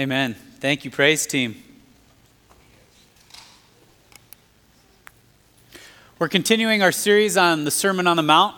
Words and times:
Amen. 0.00 0.34
Thank 0.60 0.86
you, 0.86 0.90
praise 0.90 1.26
team. 1.26 1.62
We're 6.18 6.30
continuing 6.30 6.82
our 6.82 6.90
series 6.90 7.36
on 7.36 7.64
the 7.64 7.70
Sermon 7.70 8.06
on 8.06 8.16
the 8.16 8.22
Mount, 8.22 8.56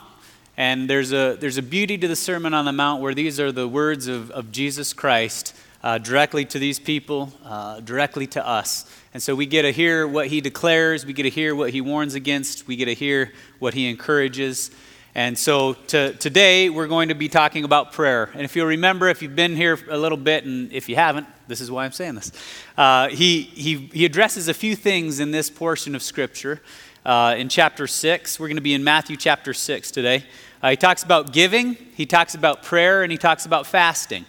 and 0.56 0.88
there's 0.88 1.12
a, 1.12 1.36
there's 1.40 1.58
a 1.58 1.62
beauty 1.62 1.98
to 1.98 2.06
the 2.06 2.14
Sermon 2.14 2.54
on 2.54 2.64
the 2.64 2.72
Mount 2.72 3.02
where 3.02 3.12
these 3.12 3.40
are 3.40 3.50
the 3.50 3.66
words 3.66 4.06
of, 4.06 4.30
of 4.30 4.52
Jesus 4.52 4.92
Christ 4.92 5.52
uh, 5.82 5.98
directly 5.98 6.44
to 6.44 6.60
these 6.60 6.78
people, 6.78 7.32
uh, 7.44 7.80
directly 7.80 8.28
to 8.28 8.46
us. 8.46 8.88
And 9.12 9.20
so 9.20 9.34
we 9.34 9.46
get 9.46 9.62
to 9.62 9.72
hear 9.72 10.06
what 10.06 10.28
he 10.28 10.40
declares, 10.40 11.04
we 11.04 11.12
get 11.12 11.24
to 11.24 11.30
hear 11.30 11.56
what 11.56 11.70
he 11.70 11.80
warns 11.80 12.14
against, 12.14 12.68
we 12.68 12.76
get 12.76 12.84
to 12.84 12.94
hear 12.94 13.32
what 13.58 13.74
he 13.74 13.90
encourages. 13.90 14.70
And 15.14 15.38
so 15.38 15.74
to, 15.88 16.14
today 16.14 16.70
we're 16.70 16.86
going 16.86 17.10
to 17.10 17.14
be 17.14 17.28
talking 17.28 17.64
about 17.64 17.92
prayer. 17.92 18.30
And 18.32 18.42
if 18.42 18.56
you'll 18.56 18.66
remember, 18.66 19.08
if 19.08 19.20
you've 19.20 19.36
been 19.36 19.54
here 19.54 19.78
a 19.90 19.98
little 19.98 20.16
bit, 20.16 20.44
and 20.46 20.72
if 20.72 20.88
you 20.88 20.96
haven't, 20.96 21.26
this 21.48 21.60
is 21.60 21.70
why 21.70 21.84
I'm 21.84 21.92
saying 21.92 22.14
this. 22.14 22.32
Uh, 22.78 23.08
he, 23.08 23.42
he, 23.42 23.90
he 23.92 24.06
addresses 24.06 24.48
a 24.48 24.54
few 24.54 24.74
things 24.74 25.20
in 25.20 25.30
this 25.30 25.50
portion 25.50 25.94
of 25.94 26.02
Scripture. 26.02 26.62
Uh, 27.04 27.34
in 27.36 27.50
chapter 27.50 27.86
6, 27.86 28.40
we're 28.40 28.46
going 28.46 28.56
to 28.56 28.62
be 28.62 28.72
in 28.72 28.82
Matthew 28.82 29.18
chapter 29.18 29.52
6 29.52 29.90
today. 29.90 30.24
Uh, 30.62 30.70
he 30.70 30.76
talks 30.76 31.02
about 31.02 31.32
giving, 31.32 31.74
he 31.94 32.06
talks 32.06 32.34
about 32.34 32.62
prayer, 32.62 33.02
and 33.02 33.12
he 33.12 33.18
talks 33.18 33.44
about 33.44 33.66
fasting. 33.66 34.24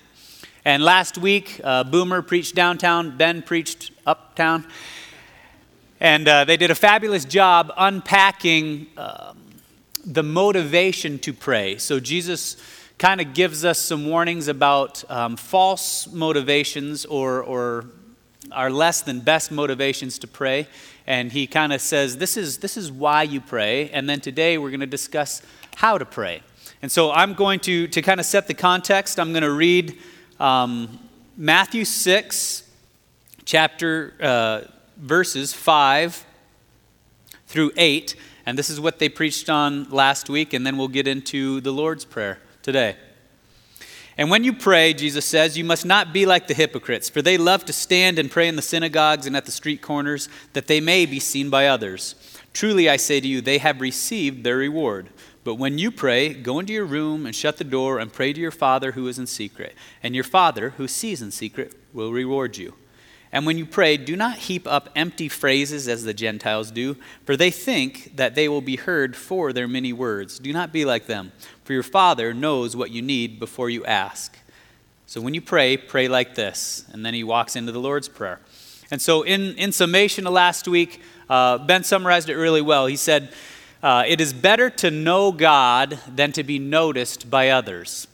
And 0.65 0.83
last 0.83 1.17
week, 1.17 1.61
uh, 1.63 1.85
Boomer 1.85 2.21
preached 2.21 2.55
downtown, 2.55 3.15
Ben 3.15 3.41
preached 3.41 3.91
uptown. 4.05 4.65
And 6.01 6.27
uh, 6.27 6.43
they 6.43 6.57
did 6.57 6.71
a 6.71 6.75
fabulous 6.75 7.23
job 7.23 7.71
unpacking 7.77 8.87
um, 8.97 9.37
the 10.05 10.23
motivation 10.23 11.19
to 11.19 11.33
pray. 11.33 11.77
So 11.77 11.99
Jesus 11.99 12.57
kind 12.97 13.21
of 13.21 13.33
gives 13.33 13.65
us 13.65 13.79
some 13.79 14.05
warnings 14.05 14.47
about 14.47 15.03
um, 15.09 15.35
false 15.35 16.11
motivations 16.11 17.05
or, 17.05 17.41
or 17.43 17.85
our 18.51 18.69
less 18.69 19.01
than 19.01 19.19
best 19.19 19.51
motivations 19.51 20.19
to 20.19 20.27
pray. 20.27 20.67
And 21.07 21.31
he 21.31 21.47
kind 21.47 21.73
of 21.73 21.81
says, 21.81 22.17
this 22.17 22.37
is, 22.37 22.59
this 22.59 22.77
is 22.77 22.91
why 22.91 23.23
you 23.23 23.41
pray. 23.41 23.89
And 23.89 24.09
then 24.09 24.21
today 24.21 24.57
we're 24.57 24.69
going 24.69 24.79
to 24.79 24.85
discuss 24.85 25.41
how 25.75 25.97
to 25.97 26.05
pray. 26.05 26.43
And 26.81 26.91
so 26.91 27.11
I'm 27.11 27.33
going 27.33 27.59
to, 27.61 27.87
to 27.87 28.01
kind 28.01 28.19
of 28.19 28.25
set 28.25 28.47
the 28.47 28.53
context. 28.53 29.19
I'm 29.19 29.31
going 29.31 29.43
to 29.43 29.51
read 29.51 29.97
um, 30.39 30.99
Matthew 31.35 31.85
6, 31.85 32.69
chapter, 33.45 34.13
uh, 34.21 34.61
verses 34.97 35.53
5 35.53 36.25
through 37.47 37.71
8. 37.75 38.15
And 38.45 38.57
this 38.57 38.69
is 38.69 38.79
what 38.79 38.99
they 38.99 39.09
preached 39.09 39.49
on 39.49 39.89
last 39.89 40.29
week, 40.29 40.53
and 40.53 40.65
then 40.65 40.77
we'll 40.77 40.87
get 40.87 41.07
into 41.07 41.61
the 41.61 41.71
Lord's 41.71 42.05
Prayer 42.05 42.39
today. 42.61 42.97
And 44.17 44.29
when 44.29 44.43
you 44.43 44.53
pray, 44.53 44.93
Jesus 44.93 45.25
says, 45.25 45.57
you 45.57 45.63
must 45.63 45.85
not 45.85 46.13
be 46.13 46.25
like 46.25 46.47
the 46.47 46.53
hypocrites, 46.53 47.09
for 47.09 47.21
they 47.21 47.37
love 47.37 47.65
to 47.65 47.73
stand 47.73 48.19
and 48.19 48.29
pray 48.29 48.47
in 48.47 48.55
the 48.55 48.61
synagogues 48.61 49.25
and 49.25 49.35
at 49.35 49.45
the 49.45 49.51
street 49.51 49.81
corners, 49.81 50.29
that 50.53 50.67
they 50.67 50.79
may 50.79 51.05
be 51.05 51.19
seen 51.19 51.49
by 51.49 51.67
others. 51.67 52.15
Truly, 52.53 52.87
I 52.87 52.97
say 52.97 53.19
to 53.19 53.27
you, 53.27 53.41
they 53.41 53.57
have 53.57 53.81
received 53.81 54.43
their 54.43 54.57
reward. 54.57 55.09
But 55.43 55.55
when 55.55 55.79
you 55.79 55.89
pray, 55.89 56.33
go 56.33 56.59
into 56.59 56.73
your 56.73 56.85
room 56.85 57.25
and 57.25 57.35
shut 57.35 57.57
the 57.57 57.63
door 57.63 57.97
and 57.97 58.13
pray 58.13 58.33
to 58.33 58.39
your 58.39 58.51
Father 58.51 58.91
who 58.91 59.07
is 59.07 59.17
in 59.17 59.25
secret. 59.25 59.73
And 60.03 60.13
your 60.13 60.23
Father, 60.23 60.69
who 60.71 60.87
sees 60.87 61.21
in 61.21 61.31
secret, 61.31 61.73
will 61.91 62.11
reward 62.11 62.57
you. 62.57 62.75
And 63.33 63.47
when 63.47 63.57
you 63.57 63.65
pray, 63.65 63.97
do 63.97 64.15
not 64.15 64.37
heap 64.37 64.67
up 64.67 64.89
empty 64.95 65.27
phrases 65.27 65.87
as 65.87 66.03
the 66.03 66.13
Gentiles 66.13 66.69
do, 66.69 66.95
for 67.25 67.35
they 67.35 67.49
think 67.49 68.15
that 68.15 68.35
they 68.35 68.47
will 68.47 68.61
be 68.61 68.75
heard 68.75 69.15
for 69.15 69.51
their 69.51 69.67
many 69.67 69.91
words. 69.91 70.37
Do 70.37 70.53
not 70.53 70.71
be 70.71 70.85
like 70.85 71.07
them, 71.07 71.31
for 71.63 71.73
your 71.73 71.81
Father 71.81 72.31
knows 72.31 72.75
what 72.75 72.91
you 72.91 73.01
need 73.01 73.39
before 73.39 73.71
you 73.71 73.83
ask. 73.85 74.37
So 75.07 75.19
when 75.19 75.33
you 75.33 75.41
pray, 75.41 75.77
pray 75.77 76.07
like 76.07 76.35
this. 76.35 76.85
And 76.93 77.03
then 77.03 77.15
he 77.15 77.23
walks 77.23 77.55
into 77.55 77.71
the 77.71 77.79
Lord's 77.79 78.07
Prayer. 78.07 78.39
And 78.91 79.01
so, 79.01 79.23
in, 79.23 79.55
in 79.55 79.71
summation 79.71 80.27
of 80.27 80.33
last 80.33 80.67
week, 80.67 81.01
uh, 81.27 81.57
Ben 81.57 81.83
summarized 81.83 82.29
it 82.29 82.35
really 82.35 82.61
well. 82.61 82.85
He 82.85 82.95
said, 82.95 83.33
uh, 83.81 84.03
It 84.05 84.21
is 84.21 84.31
better 84.31 84.69
to 84.69 84.91
know 84.91 85.31
God 85.31 85.97
than 86.07 86.31
to 86.33 86.43
be 86.43 86.59
noticed 86.59 87.31
by 87.31 87.49
others. 87.49 88.07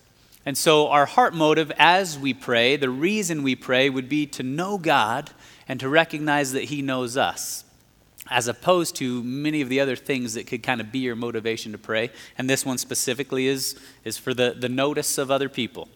And 0.50 0.58
so, 0.58 0.88
our 0.88 1.06
heart 1.06 1.36
motive 1.36 1.72
as 1.78 2.18
we 2.18 2.34
pray, 2.34 2.76
the 2.76 2.90
reason 2.90 3.44
we 3.44 3.56
pray, 3.56 3.88
would 3.88 4.10
be 4.10 4.26
to 4.26 4.42
know 4.42 4.80
God 4.80 5.30
and 5.68 5.80
to 5.80 5.88
recognize 5.88 6.54
that 6.54 6.64
He 6.64 6.82
knows 6.82 7.16
us, 7.18 7.64
as 8.32 8.48
opposed 8.48 8.96
to 8.96 9.24
many 9.24 9.62
of 9.62 9.70
the 9.70 9.80
other 9.80 9.96
things 9.96 10.34
that 10.34 10.48
could 10.48 10.64
kind 10.64 10.82
of 10.82 10.92
be 10.92 10.98
your 10.98 11.16
motivation 11.16 11.72
to 11.74 11.78
pray. 11.78 12.10
And 12.36 12.50
this 12.50 12.66
one 12.66 12.80
specifically 12.80 13.46
is, 13.46 13.80
is 14.04 14.18
for 14.18 14.34
the, 14.34 14.56
the 14.58 14.70
notice 14.70 15.20
of 15.20 15.30
other 15.30 15.50
people. 15.50 15.88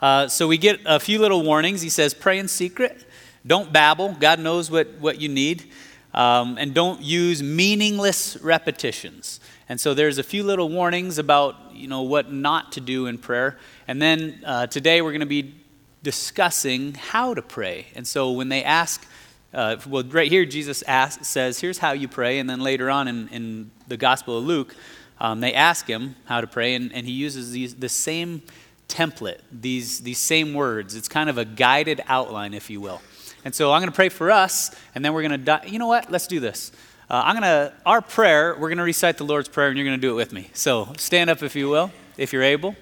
Uh, 0.00 0.28
so, 0.28 0.48
we 0.48 0.56
get 0.56 0.80
a 0.86 0.98
few 0.98 1.18
little 1.18 1.42
warnings. 1.42 1.82
He 1.82 1.90
says, 1.90 2.14
Pray 2.14 2.38
in 2.38 2.48
secret, 2.48 3.04
don't 3.46 3.70
babble. 3.70 4.16
God 4.18 4.40
knows 4.40 4.70
what, 4.70 4.94
what 4.98 5.20
you 5.20 5.28
need. 5.28 5.70
Um, 6.14 6.56
and 6.56 6.72
don't 6.72 7.02
use 7.02 7.42
meaningless 7.42 8.38
repetitions. 8.38 9.40
And 9.68 9.80
so 9.80 9.94
there's 9.94 10.18
a 10.18 10.22
few 10.22 10.44
little 10.44 10.68
warnings 10.68 11.18
about, 11.18 11.56
you 11.72 11.88
know, 11.88 12.02
what 12.02 12.32
not 12.32 12.72
to 12.72 12.80
do 12.80 13.06
in 13.06 13.18
prayer. 13.18 13.58
And 13.88 14.00
then 14.00 14.42
uh, 14.44 14.66
today 14.68 15.02
we're 15.02 15.12
going 15.12 15.20
to 15.20 15.26
be 15.26 15.54
discussing 16.02 16.94
how 16.94 17.34
to 17.34 17.42
pray. 17.42 17.86
And 17.96 18.06
so 18.06 18.30
when 18.30 18.48
they 18.48 18.62
ask, 18.62 19.04
uh, 19.52 19.76
well, 19.88 20.04
right 20.04 20.30
here 20.30 20.44
Jesus 20.44 20.82
asks, 20.82 21.26
says, 21.26 21.58
here's 21.58 21.78
how 21.78 21.92
you 21.92 22.06
pray. 22.06 22.38
And 22.38 22.48
then 22.48 22.60
later 22.60 22.90
on 22.90 23.08
in, 23.08 23.28
in 23.28 23.70
the 23.88 23.96
Gospel 23.96 24.38
of 24.38 24.44
Luke, 24.44 24.76
um, 25.18 25.40
they 25.40 25.54
ask 25.54 25.86
him 25.86 26.14
how 26.26 26.40
to 26.40 26.46
pray, 26.46 26.74
and, 26.74 26.92
and 26.92 27.06
he 27.06 27.12
uses 27.12 27.50
these, 27.50 27.74
the 27.74 27.88
same 27.88 28.42
template, 28.86 29.38
these, 29.50 30.00
these 30.00 30.18
same 30.18 30.52
words. 30.52 30.94
It's 30.94 31.08
kind 31.08 31.30
of 31.30 31.38
a 31.38 31.44
guided 31.44 32.02
outline, 32.06 32.52
if 32.52 32.68
you 32.68 32.80
will. 32.80 33.00
And 33.44 33.54
so 33.54 33.72
I'm 33.72 33.80
going 33.80 33.90
to 33.90 33.96
pray 33.96 34.10
for 34.10 34.30
us, 34.30 34.74
and 34.94 35.04
then 35.04 35.14
we're 35.14 35.22
going 35.22 35.44
to, 35.44 35.62
you 35.66 35.78
know 35.78 35.86
what? 35.86 36.10
Let's 36.10 36.26
do 36.26 36.38
this. 36.38 36.70
Uh, 37.08 37.22
I'm 37.24 37.40
to, 37.40 37.72
our 37.86 38.02
prayer, 38.02 38.54
we're 38.54 38.68
going 38.68 38.78
to 38.78 38.84
recite 38.84 39.16
the 39.16 39.24
Lord's 39.24 39.48
Prayer, 39.48 39.68
and 39.68 39.78
you're 39.78 39.86
going 39.86 39.96
to 39.96 40.04
do 40.04 40.10
it 40.10 40.16
with 40.16 40.32
me. 40.32 40.50
So 40.54 40.92
stand 40.98 41.30
up 41.30 41.40
if 41.40 41.54
you 41.54 41.68
will, 41.68 41.92
if 42.16 42.32
you're 42.32 42.42
able. 42.42 42.74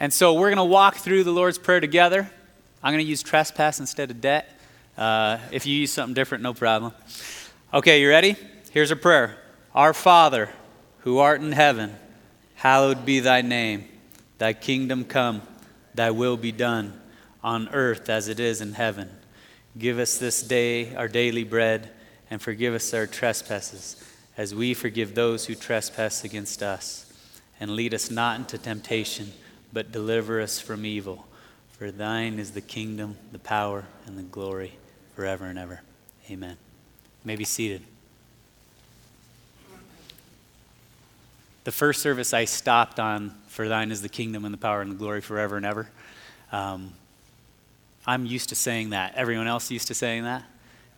And 0.00 0.10
so 0.10 0.32
we're 0.32 0.48
going 0.48 0.56
to 0.56 0.64
walk 0.64 0.96
through 0.96 1.24
the 1.24 1.30
Lord's 1.30 1.58
Prayer 1.58 1.78
together. 1.78 2.30
I'm 2.82 2.94
going 2.94 3.04
to 3.04 3.08
use 3.08 3.22
trespass 3.22 3.80
instead 3.80 4.10
of 4.10 4.22
debt. 4.22 4.58
Uh, 4.96 5.40
if 5.50 5.66
you 5.66 5.76
use 5.76 5.92
something 5.92 6.14
different, 6.14 6.42
no 6.42 6.54
problem. 6.54 6.94
Okay, 7.74 8.00
you 8.00 8.08
ready? 8.08 8.36
Here's 8.70 8.90
a 8.90 8.96
prayer 8.96 9.36
Our 9.74 9.92
Father, 9.92 10.48
who 11.00 11.18
art 11.18 11.42
in 11.42 11.52
heaven, 11.52 11.94
hallowed 12.54 13.04
be 13.04 13.20
thy 13.20 13.42
name. 13.42 13.84
Thy 14.38 14.54
kingdom 14.54 15.04
come, 15.04 15.42
thy 15.94 16.10
will 16.10 16.38
be 16.38 16.50
done, 16.50 16.98
on 17.44 17.68
earth 17.74 18.08
as 18.08 18.28
it 18.28 18.40
is 18.40 18.62
in 18.62 18.72
heaven. 18.72 19.10
Give 19.78 19.98
us 19.98 20.16
this 20.16 20.42
day 20.42 20.94
our 20.94 21.08
daily 21.08 21.44
bread 21.44 21.90
and 22.32 22.40
forgive 22.40 22.72
us 22.72 22.94
our 22.94 23.06
trespasses, 23.06 24.02
as 24.38 24.54
we 24.54 24.72
forgive 24.72 25.14
those 25.14 25.44
who 25.44 25.54
trespass 25.54 26.24
against 26.24 26.62
us. 26.62 27.12
And 27.60 27.76
lead 27.76 27.92
us 27.92 28.10
not 28.10 28.38
into 28.38 28.56
temptation, 28.56 29.34
but 29.70 29.92
deliver 29.92 30.40
us 30.40 30.58
from 30.58 30.86
evil. 30.86 31.26
For 31.72 31.90
thine 31.90 32.38
is 32.38 32.52
the 32.52 32.62
kingdom, 32.62 33.18
the 33.32 33.38
power, 33.38 33.84
and 34.06 34.16
the 34.16 34.22
glory 34.22 34.72
forever 35.14 35.44
and 35.44 35.58
ever. 35.58 35.82
Amen. 36.30 36.52
You 36.52 37.26
may 37.26 37.36
be 37.36 37.44
seated. 37.44 37.82
The 41.64 41.72
first 41.72 42.00
service 42.00 42.32
I 42.32 42.46
stopped 42.46 42.98
on, 42.98 43.34
For 43.46 43.68
thine 43.68 43.92
is 43.92 44.00
the 44.00 44.08
kingdom 44.08 44.46
and 44.46 44.54
the 44.54 44.58
power 44.58 44.80
and 44.80 44.90
the 44.90 44.96
glory 44.96 45.20
forever 45.20 45.58
and 45.58 45.66
ever. 45.66 45.90
Um, 46.50 46.94
I'm 48.06 48.24
used 48.24 48.48
to 48.48 48.54
saying 48.54 48.90
that. 48.90 49.16
Everyone 49.16 49.48
else 49.48 49.70
used 49.70 49.88
to 49.88 49.94
saying 49.94 50.24
that. 50.24 50.44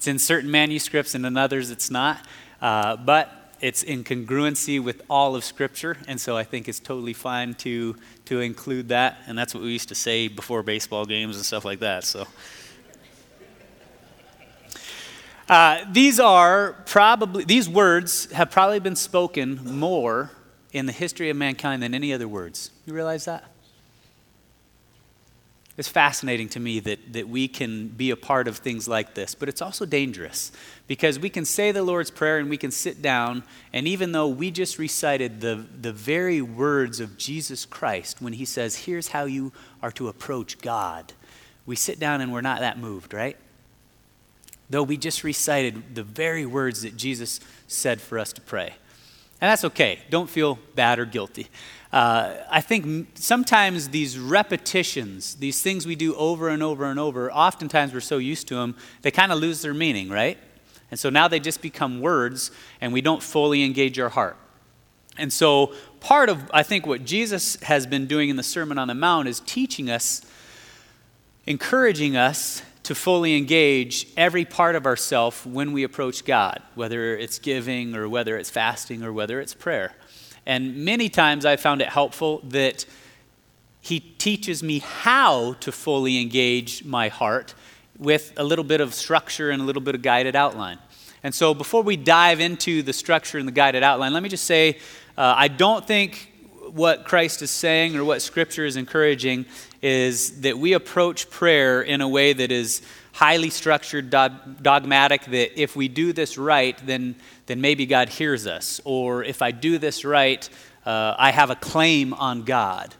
It's 0.05 0.09
in 0.11 0.19
certain 0.19 0.51
manuscripts 0.51 1.15
and 1.15 1.25
in 1.25 1.39
others 1.39 1.71
it's 1.71 1.91
not. 1.91 2.23
Uh, 2.61 2.95
but 2.95 3.55
it's 3.63 3.83
in 3.83 4.05
congruency 4.05 4.79
with 4.79 5.01
all 5.09 5.35
of 5.35 5.45
Scripture, 5.45 5.97
and 6.07 6.21
so 6.21 6.37
I 6.37 6.45
think 6.45 6.69
it's 6.69 6.79
totally 6.79 7.15
fine 7.15 7.55
to, 7.55 7.97
to 8.27 8.41
include 8.41 8.91
that. 8.91 9.17
And 9.27 9.39
that's 9.39 9.55
what 9.55 9.63
we 9.63 9.71
used 9.71 9.89
to 9.89 9.95
say 9.95 10.29
before 10.29 10.63
baseball 10.63 11.07
games 11.07 11.37
and 11.37 11.47
stuff 11.47 11.65
like 11.65 11.79
that. 11.79 12.05
So. 12.05 12.27
Uh, 15.49 15.87
these 15.91 16.21
are 16.21 16.75
probably 16.85 17.45
these 17.45 17.67
words 17.67 18.31
have 18.33 18.51
probably 18.51 18.81
been 18.81 18.97
spoken 18.97 19.79
more 19.79 20.31
in 20.75 20.85
the 20.85 20.93
history 20.93 21.31
of 21.31 21.37
mankind 21.39 21.83
than 21.83 21.95
any 21.95 22.13
other 22.13 22.29
words. 22.29 22.73
You 22.85 22.93
realize 22.93 23.25
that? 23.25 23.54
It's 25.77 25.89
fascinating 25.89 26.49
to 26.51 26.61
me 26.61 26.79
that, 26.81 27.13
that 27.15 27.29
we 27.29 27.49
can 27.49 27.89
be 27.89 28.11
a 28.11 28.17
part 28.17 28.47
of 28.47 28.59
things 28.59 28.87
like 28.87 29.15
this, 29.15 29.35
but 29.35 29.49
it's 29.49 29.61
also 29.61 29.85
dangerous 29.85 30.53
because 30.87 31.19
we 31.19 31.29
can 31.29 31.45
say 31.45 31.73
the 31.73 31.83
Lord's 31.83 32.13
Prayer 32.13 32.39
and 32.39 32.49
we 32.49 32.57
can 32.57 32.71
sit 32.71 33.03
down, 33.03 33.43
and 33.73 33.89
even 33.89 34.13
though 34.13 34.29
we 34.29 34.53
just 34.53 34.79
recited 34.79 35.41
the, 35.41 35.67
the 35.81 35.93
very 35.93 36.41
words 36.41 37.01
of 37.01 37.19
Jesus 37.19 37.67
Christ 37.67 38.23
when 38.23 38.35
he 38.35 38.45
says, 38.45 38.85
Here's 38.85 39.09
how 39.09 39.25
you 39.25 39.53
are 39.83 39.91
to 39.93 40.07
approach 40.07 40.61
God, 40.61 41.13
we 41.67 41.75
sit 41.75 41.99
down 41.99 42.21
and 42.21 42.33
we're 42.33 42.41
not 42.41 42.61
that 42.61 42.79
moved, 42.79 43.13
right? 43.13 43.37
Though 44.71 44.85
we 44.85 44.97
just 44.97 45.25
recited 45.25 45.97
the 45.97 46.05
very 46.05 46.47
words 46.47 46.83
that 46.83 46.97
Jesus 46.97 47.41
said 47.67 48.01
for 48.01 48.19
us 48.19 48.33
to 48.35 48.41
pray. 48.41 48.75
And 49.45 49.51
that's 49.51 49.65
okay. 49.65 49.99
Don't 50.09 50.31
feel 50.31 50.59
bad 50.75 50.99
or 50.99 51.05
guilty. 51.05 51.49
Uh, 51.93 52.37
I 52.49 52.63
think 52.63 53.09
sometimes 53.13 53.91
these 53.91 54.19
repetitions, 54.19 55.35
these 55.35 55.61
things 55.61 55.87
we 55.87 55.97
do 55.97 56.15
over 56.15 56.49
and 56.49 56.63
over 56.63 56.87
and 56.87 56.99
over, 56.99 57.31
oftentimes 57.31 57.93
we're 57.93 58.01
so 58.01 58.17
used 58.17 58.49
to 58.49 58.55
them, 58.55 58.75
they 59.03 59.11
kind 59.11 59.31
of 59.33 59.39
lose 59.39 59.61
their 59.61 59.75
meaning, 59.75 60.09
right? 60.09 60.39
And 60.91 60.99
so 60.99 61.11
now 61.11 61.29
they 61.29 61.41
just 61.41 61.61
become 61.61 62.01
words, 62.01 62.53
and 62.81 62.91
we 62.91 63.03
don't 63.03 63.23
fully 63.23 63.63
engage 63.65 63.99
our 63.99 64.09
heart. 64.09 64.39
And 65.19 65.31
so, 65.31 65.75
part 66.01 66.31
of, 66.31 66.51
I 66.51 66.63
think, 66.63 66.87
what 66.87 67.05
Jesus 67.05 67.57
has 67.57 67.87
been 67.87 68.07
doing 68.07 68.31
in 68.31 68.37
the 68.37 68.43
Sermon 68.43 68.79
on 68.79 68.89
the 68.89 68.95
Mount 68.95 69.29
is 69.29 69.41
teaching 69.41 69.91
us, 69.91 70.23
encouraging 71.47 72.17
us 72.17 72.63
to 72.85 72.95
fully 72.95 73.37
engage 73.37 74.07
every 74.17 74.45
part 74.45 74.77
of 74.77 74.87
ourself 74.87 75.45
when 75.47 75.73
we 75.73 75.83
approach 75.83 76.25
God, 76.25 76.63
whether 76.75 77.17
it's 77.17 77.39
giving 77.39 77.95
or 77.97 78.09
whether 78.09 78.37
it's 78.37 78.51
fasting 78.51 79.03
or 79.03 79.13
whether 79.13 79.41
it's 79.41 79.55
prayer. 79.55 79.93
And 80.47 80.85
many 80.85 81.09
times 81.09 81.47
I 81.47 81.57
found 81.57 81.81
it 81.81 81.89
helpful 81.89 82.41
that 82.45 82.85
he 83.81 84.01
teaches 84.01 84.63
me 84.63 84.79
how 84.79 85.55
to 85.61 85.73
fully 85.73 86.21
engage 86.21 86.85
my 86.85 87.09
heart 87.09 87.55
with 87.99 88.33
a 88.37 88.45
little 88.45 88.65
bit 88.65 88.81
of 88.81 88.93
structure 88.93 89.51
and 89.51 89.63
a 89.63 89.65
little 89.65 89.83
bit 89.83 89.95
of 89.95 90.03
guided 90.03 90.37
outline. 90.37 90.79
And 91.23 91.35
so 91.35 91.55
before 91.55 91.83
we 91.83 91.97
dive 91.97 92.41
into 92.41 92.83
the 92.83 92.93
structure 92.93 93.39
and 93.39 93.49
the 93.49 93.53
guided 93.53 93.83
outline, 93.83 94.13
let 94.13 94.23
me 94.23 94.29
just 94.29 94.45
say 94.45 94.79
uh, 95.17 95.35
I 95.37 95.49
don't 95.49 95.87
think 95.87 96.34
what 96.75 97.05
Christ 97.05 97.41
is 97.41 97.53
saying 97.53 97.95
or 97.95 98.05
what 98.05 98.21
Scripture 98.21 98.65
is 98.65 98.77
encouraging 98.77 99.47
is 99.81 100.41
that 100.41 100.59
we 100.59 100.73
approach 100.73 101.31
prayer 101.31 101.83
in 101.83 102.01
a 102.01 102.09
way 102.09 102.33
that 102.33 102.51
is 102.51 102.83
highly 103.13 103.49
structured, 103.49 104.11
dogmatic, 104.11 105.25
that 105.27 105.61
if 105.61 105.77
we 105.77 105.87
do 105.87 106.13
this 106.13 106.37
right, 106.37 106.77
then, 106.85 107.15
then 107.47 107.61
maybe 107.61 107.87
God 107.87 108.09
hears 108.09 108.49
us. 108.49 108.81
Or 108.85 109.23
if 109.23 109.41
I 109.41 109.53
do 109.53 109.79
this 109.79 110.05
right, 110.05 110.49
uh, 110.85 111.15
I 111.17 111.31
have 111.31 111.51
a 111.51 111.55
claim 111.55 112.13
on 112.13 112.43
God. 112.43 112.93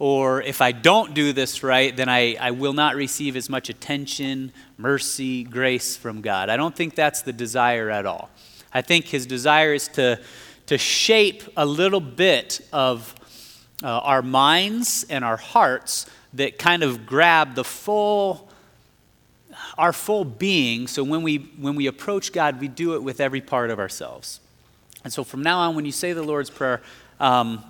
Or 0.00 0.42
if 0.42 0.60
I 0.60 0.72
don't 0.72 1.14
do 1.14 1.32
this 1.32 1.62
right, 1.62 1.96
then 1.96 2.08
I, 2.08 2.34
I 2.34 2.50
will 2.50 2.72
not 2.72 2.96
receive 2.96 3.36
as 3.36 3.48
much 3.48 3.68
attention, 3.68 4.50
mercy, 4.76 5.44
grace 5.44 5.96
from 5.96 6.20
God. 6.20 6.48
I 6.48 6.56
don't 6.56 6.74
think 6.74 6.96
that's 6.96 7.22
the 7.22 7.32
desire 7.32 7.90
at 7.90 8.06
all. 8.06 8.28
I 8.74 8.82
think 8.82 9.04
his 9.04 9.24
desire 9.24 9.72
is 9.72 9.86
to, 9.88 10.18
to 10.66 10.78
shape 10.78 11.44
a 11.56 11.64
little 11.64 12.00
bit 12.00 12.60
of 12.72 13.14
uh, 13.82 13.86
our 13.86 14.22
minds 14.22 15.04
and 15.08 15.24
our 15.24 15.36
hearts 15.36 16.06
that 16.34 16.58
kind 16.58 16.82
of 16.82 17.06
grab 17.06 17.54
the 17.54 17.64
full 17.64 18.48
our 19.76 19.92
full 19.92 20.24
being. 20.24 20.86
So 20.86 21.02
when 21.02 21.22
we 21.22 21.38
when 21.58 21.74
we 21.74 21.86
approach 21.86 22.32
god 22.32 22.60
we 22.60 22.68
do 22.68 22.94
it 22.94 23.02
with 23.02 23.20
every 23.20 23.40
part 23.40 23.70
of 23.70 23.78
ourselves. 23.78 24.40
And 25.02 25.12
so 25.12 25.24
from 25.24 25.42
now 25.42 25.60
on 25.60 25.74
when 25.74 25.84
you 25.84 25.92
say 25.92 26.12
the 26.12 26.22
lord's 26.22 26.50
prayer 26.50 26.82
um, 27.18 27.64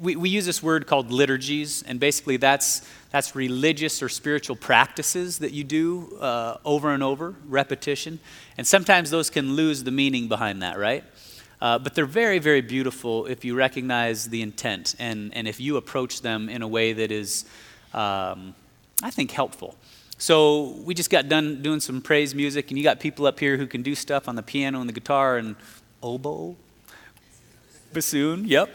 we, 0.00 0.14
we 0.16 0.28
use 0.28 0.46
this 0.46 0.62
word 0.62 0.86
called 0.86 1.10
liturgies. 1.10 1.82
And 1.82 1.98
basically 1.98 2.36
that's 2.36 2.88
that's 3.10 3.34
religious 3.34 4.02
or 4.02 4.08
spiritual 4.08 4.54
practices 4.56 5.38
that 5.38 5.52
you 5.52 5.64
do 5.64 6.18
uh, 6.20 6.58
over 6.64 6.90
and 6.90 7.02
over 7.02 7.34
repetition. 7.46 8.20
And 8.58 8.66
sometimes 8.66 9.10
those 9.10 9.30
can 9.30 9.54
lose 9.54 9.82
the 9.84 9.90
meaning 9.90 10.28
behind 10.28 10.62
that 10.62 10.78
right 10.78 11.04
uh, 11.60 11.78
but 11.78 11.94
they're 11.94 12.06
very, 12.06 12.38
very 12.38 12.60
beautiful 12.60 13.26
if 13.26 13.44
you 13.44 13.54
recognize 13.54 14.28
the 14.28 14.42
intent 14.42 14.94
and, 14.98 15.34
and 15.34 15.48
if 15.48 15.60
you 15.60 15.76
approach 15.76 16.22
them 16.22 16.48
in 16.48 16.62
a 16.62 16.68
way 16.68 16.92
that 16.92 17.10
is, 17.10 17.44
um, 17.92 18.54
I 19.02 19.10
think, 19.10 19.30
helpful. 19.32 19.74
So 20.18 20.76
we 20.84 20.94
just 20.94 21.10
got 21.10 21.28
done 21.28 21.62
doing 21.62 21.78
some 21.78 22.00
praise 22.00 22.34
music, 22.34 22.70
and 22.70 22.78
you 22.78 22.82
got 22.82 22.98
people 22.98 23.26
up 23.26 23.38
here 23.38 23.56
who 23.56 23.68
can 23.68 23.82
do 23.82 23.94
stuff 23.94 24.28
on 24.28 24.34
the 24.34 24.42
piano 24.42 24.80
and 24.80 24.88
the 24.88 24.92
guitar 24.92 25.36
and 25.36 25.54
oboe, 26.02 26.56
bassoon, 27.92 28.44
yep. 28.44 28.68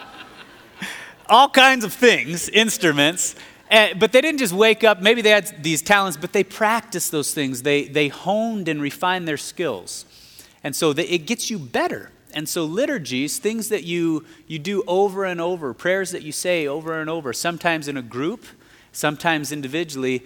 All 1.28 1.48
kinds 1.48 1.84
of 1.84 1.92
things, 1.92 2.48
instruments. 2.48 3.36
And, 3.70 4.00
but 4.00 4.10
they 4.10 4.20
didn't 4.20 4.40
just 4.40 4.52
wake 4.52 4.82
up, 4.82 5.00
maybe 5.00 5.22
they 5.22 5.30
had 5.30 5.62
these 5.62 5.82
talents, 5.82 6.16
but 6.16 6.32
they 6.32 6.42
practiced 6.42 7.12
those 7.12 7.32
things. 7.32 7.62
They, 7.62 7.84
they 7.84 8.08
honed 8.08 8.66
and 8.66 8.82
refined 8.82 9.28
their 9.28 9.36
skills. 9.36 10.04
And 10.62 10.76
so 10.76 10.92
the, 10.92 11.12
it 11.12 11.26
gets 11.26 11.50
you 11.50 11.58
better. 11.58 12.10
And 12.32 12.48
so 12.48 12.64
liturgies, 12.64 13.38
things 13.38 13.68
that 13.70 13.84
you, 13.84 14.24
you 14.46 14.58
do 14.58 14.84
over 14.86 15.24
and 15.24 15.40
over, 15.40 15.74
prayers 15.74 16.10
that 16.12 16.22
you 16.22 16.32
say 16.32 16.66
over 16.66 17.00
and 17.00 17.10
over, 17.10 17.32
sometimes 17.32 17.88
in 17.88 17.96
a 17.96 18.02
group, 18.02 18.44
sometimes 18.92 19.52
individually, 19.52 20.22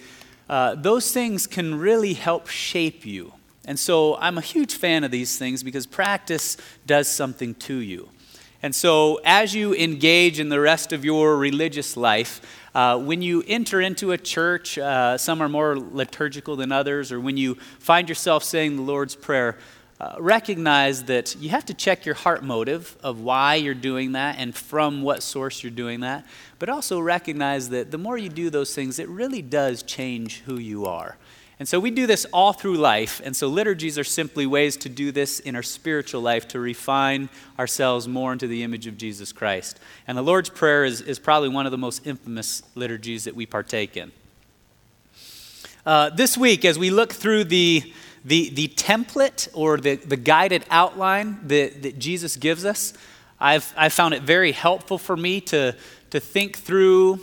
uh, 0.49 0.75
those 0.75 1.13
things 1.13 1.47
can 1.47 1.79
really 1.79 2.15
help 2.15 2.49
shape 2.49 3.07
you. 3.07 3.33
And 3.65 3.79
so 3.79 4.17
I'm 4.17 4.37
a 4.37 4.43
huge 4.43 4.75
fan 4.75 5.05
of 5.05 5.11
these 5.11 5.39
things 5.39 5.63
because 5.63 5.87
practice 5.87 6.59
does 6.87 7.09
something 7.09 7.55
to 7.55 7.77
you. 7.77 8.11
And 8.63 8.75
so 8.75 9.21
as 9.25 9.55
you 9.55 9.75
engage 9.75 10.41
in 10.41 10.49
the 10.49 10.61
rest 10.61 10.93
of 10.93 11.05
your 11.05 11.37
religious 11.37 11.97
life, 11.97 12.41
uh, 12.75 12.99
when 12.99 13.23
you 13.23 13.45
enter 13.47 13.81
into 13.81 14.13
a 14.13 14.19
church, 14.19 14.79
uh, 14.79 15.17
some 15.17 15.41
are 15.41 15.49
more 15.49 15.79
liturgical 15.79 16.57
than 16.57 16.73
others, 16.73 17.13
or 17.13 17.21
when 17.21 17.37
you 17.37 17.55
find 17.79 18.09
yourself 18.09 18.43
saying 18.43 18.77
the 18.77 18.83
Lord's 18.83 19.15
Prayer, 19.15 19.59
uh, 20.05 20.17
recognize 20.19 21.05
that 21.05 21.35
you 21.37 21.49
have 21.49 21.65
to 21.65 21.73
check 21.73 22.05
your 22.05 22.15
heart 22.15 22.45
motive 22.45 22.95
of 23.03 23.23
why 23.23 23.55
you're 23.55 23.73
doing 23.73 24.13
that 24.13 24.37
and 24.39 24.55
from 24.55 25.01
what 25.01 25.23
source 25.23 25.63
you're 25.63 25.71
doing 25.71 26.01
that. 26.01 26.27
But 26.59 26.69
also 26.69 27.01
recognize 27.01 27.71
that 27.71 27.91
the 27.91 27.97
more 27.97 28.19
you 28.19 28.29
do 28.29 28.51
those 28.51 28.75
things, 28.75 28.99
it 28.99 29.09
really 29.09 29.41
does 29.41 29.83
change 29.83 30.41
who 30.41 30.59
you 30.59 30.85
are. 30.85 31.17
And 31.59 31.67
so 31.67 31.81
we 31.81 31.91
do 31.91 32.07
this 32.07 32.27
all 32.35 32.53
through 32.53 32.77
life. 32.77 33.23
And 33.25 33.35
so 33.35 33.49
liturgies 33.49 33.99
are 33.99 34.05
simply 34.05 34.45
ways 34.45 34.77
to 34.79 34.91
do 34.91 35.11
this 35.11 35.41
in 35.41 35.57
our 35.57 35.63
spiritual 35.63 36.21
life 36.21 36.47
to 36.49 36.61
refine 36.61 37.31
ourselves 37.59 38.07
more 38.07 38.31
into 38.31 38.47
the 38.47 38.63
image 38.63 38.87
of 38.87 38.99
Jesus 38.99 39.33
Christ. 39.33 39.81
And 40.07 40.19
the 40.19 40.23
Lord's 40.23 40.51
Prayer 40.51 40.85
is, 40.85 41.01
is 41.01 41.19
probably 41.19 41.49
one 41.49 41.65
of 41.65 41.73
the 41.73 41.79
most 41.79 42.07
infamous 42.07 42.63
liturgies 42.75 43.25
that 43.25 43.35
we 43.35 43.47
partake 43.47 43.97
in. 43.97 44.13
Uh, 45.87 46.11
this 46.11 46.37
week, 46.37 46.67
as 46.67 46.79
we 46.79 46.91
look 46.91 47.13
through 47.13 47.45
the 47.45 47.95
the, 48.25 48.51
the 48.51 48.69
template 48.69 49.49
or 49.53 49.77
the, 49.77 49.97
the 49.97 50.17
guided 50.17 50.65
outline 50.71 51.39
that, 51.47 51.83
that 51.83 51.99
Jesus 51.99 52.37
gives 52.37 52.65
us, 52.65 52.95
I've, 53.39 53.73
I've 53.77 53.93
found 53.93 54.15
it 54.15 54.23
very 54.23 54.53
helpful 54.53 54.97
for 54.97 55.17
me 55.17 55.41
to, 55.43 55.77
to 56.11 56.21
think 56.21 56.57
through 56.57 57.21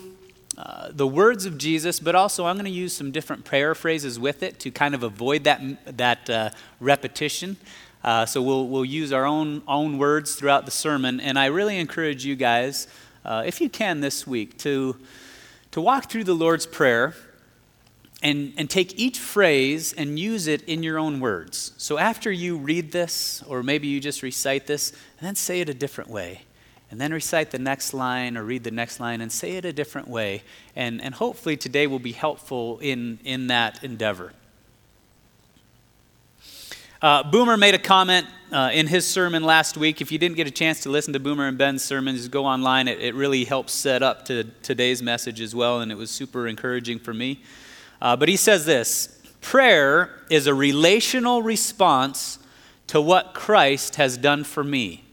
uh, 0.58 0.90
the 0.92 1.08
words 1.08 1.46
of 1.46 1.58
Jesus, 1.58 2.00
but 2.00 2.14
also 2.14 2.46
I'm 2.46 2.56
going 2.56 2.66
to 2.66 2.72
use 2.72 2.94
some 2.94 3.12
different 3.12 3.46
paraphrases 3.46 4.20
with 4.20 4.44
it 4.44 4.60
to 4.60 4.70
kind 4.70 4.94
of 4.94 5.02
avoid 5.02 5.46
that, 5.46 5.62
that 5.98 6.30
uh, 6.30 6.50
repetition. 6.80 7.58
Uh, 8.04 8.26
so 8.26 8.42
we'll, 8.42 8.68
we'll 8.68 8.86
use 8.86 9.12
our 9.12 9.26
own, 9.26 9.64
own 9.68 9.98
words 9.98 10.36
throughout 10.36 10.66
the 10.66 10.72
sermon. 10.72 11.20
And 11.20 11.40
I 11.40 11.48
really 11.48 11.80
encourage 11.80 12.26
you 12.26 12.36
guys, 12.36 12.88
uh, 13.26 13.44
if 13.46 13.60
you 13.60 13.70
can 13.70 14.02
this 14.02 14.28
week, 14.28 14.58
to, 14.60 14.98
to 15.72 15.82
walk 15.82 16.12
through 16.12 16.26
the 16.26 16.36
Lord's 16.36 16.68
Prayer 16.68 17.16
and, 18.22 18.54
and 18.58 18.70
take 18.70 19.00
each 19.00 19.20
phrase 19.20 19.94
and 19.94 20.20
use 20.20 20.48
it 20.48 20.62
in 20.64 20.84
your 20.84 20.98
own 20.98 21.20
words. 21.20 21.74
So 21.78 21.98
after 21.98 22.32
you 22.32 22.58
read 22.58 22.92
this, 22.92 23.44
or 23.48 23.64
maybe 23.64 23.88
you 23.88 24.00
just 24.00 24.22
recite 24.22 24.68
this, 24.68 24.92
and 25.20 25.28
then 25.28 25.36
say 25.36 25.62
it 25.62 25.70
a 25.70 25.74
different 25.74 26.10
way. 26.10 26.42
And 26.92 27.00
then 27.00 27.14
recite 27.14 27.52
the 27.52 27.60
next 27.60 27.94
line 27.94 28.38
or 28.38 28.44
read 28.44 28.66
the 28.66 28.72
next 28.72 29.00
line 29.00 29.22
and 29.22 29.32
say 29.32 29.52
it 29.52 29.64
a 29.64 29.72
different 29.72 30.10
way. 30.10 30.44
And, 30.76 31.02
and 31.02 31.16
hopefully 31.16 31.56
today 31.56 31.88
will 31.88 32.00
be 32.00 32.12
helpful 32.12 32.80
in, 32.80 33.20
in 33.24 33.48
that 33.48 33.82
endeavor. 33.84 34.34
Uh, 37.02 37.24
Boomer 37.24 37.58
made 37.58 37.74
a 37.74 37.80
comment 37.80 38.28
uh, 38.52 38.70
in 38.74 38.86
his 38.86 39.08
sermon 39.08 39.44
last 39.44 39.76
week. 39.76 40.02
If 40.02 40.12
you 40.12 40.20
didn't 40.20 40.36
get 40.36 40.46
a 40.48 40.52
chance 40.52 40.82
to 40.82 40.90
listen 40.90 41.14
to 41.14 41.20
Boomer 41.20 41.48
and 41.48 41.58
Ben's 41.58 41.84
sermons, 41.84 42.28
go 42.28 42.46
online. 42.46 42.88
It, 42.88 43.00
it 43.00 43.16
really 43.16 43.46
helps 43.46 43.74
set 43.74 44.04
up 44.04 44.26
to 44.26 44.44
today's 44.62 45.02
message 45.02 45.42
as 45.42 45.56
well, 45.56 45.80
and 45.80 45.92
it 45.92 45.96
was 45.96 46.12
super 46.12 46.46
encouraging 46.46 47.00
for 47.00 47.14
me. 47.14 47.42
Uh, 48.02 48.16
but 48.16 48.28
he 48.28 48.36
says 48.36 48.66
this 48.66 49.20
prayer 49.42 50.10
is 50.30 50.48
a 50.48 50.54
relational 50.54 51.42
response 51.42 52.40
to 52.88 53.00
what 53.00 53.34
Christ 53.34 53.96
has 53.96 54.18
done 54.18 54.44
for 54.44 54.64
me. 54.64 55.04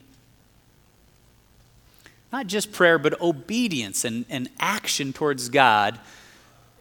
Not 2.32 2.46
just 2.46 2.72
prayer, 2.72 2.98
but 2.98 3.20
obedience 3.20 4.04
and, 4.04 4.24
and 4.28 4.48
action 4.58 5.12
towards 5.12 5.48
God. 5.48 5.98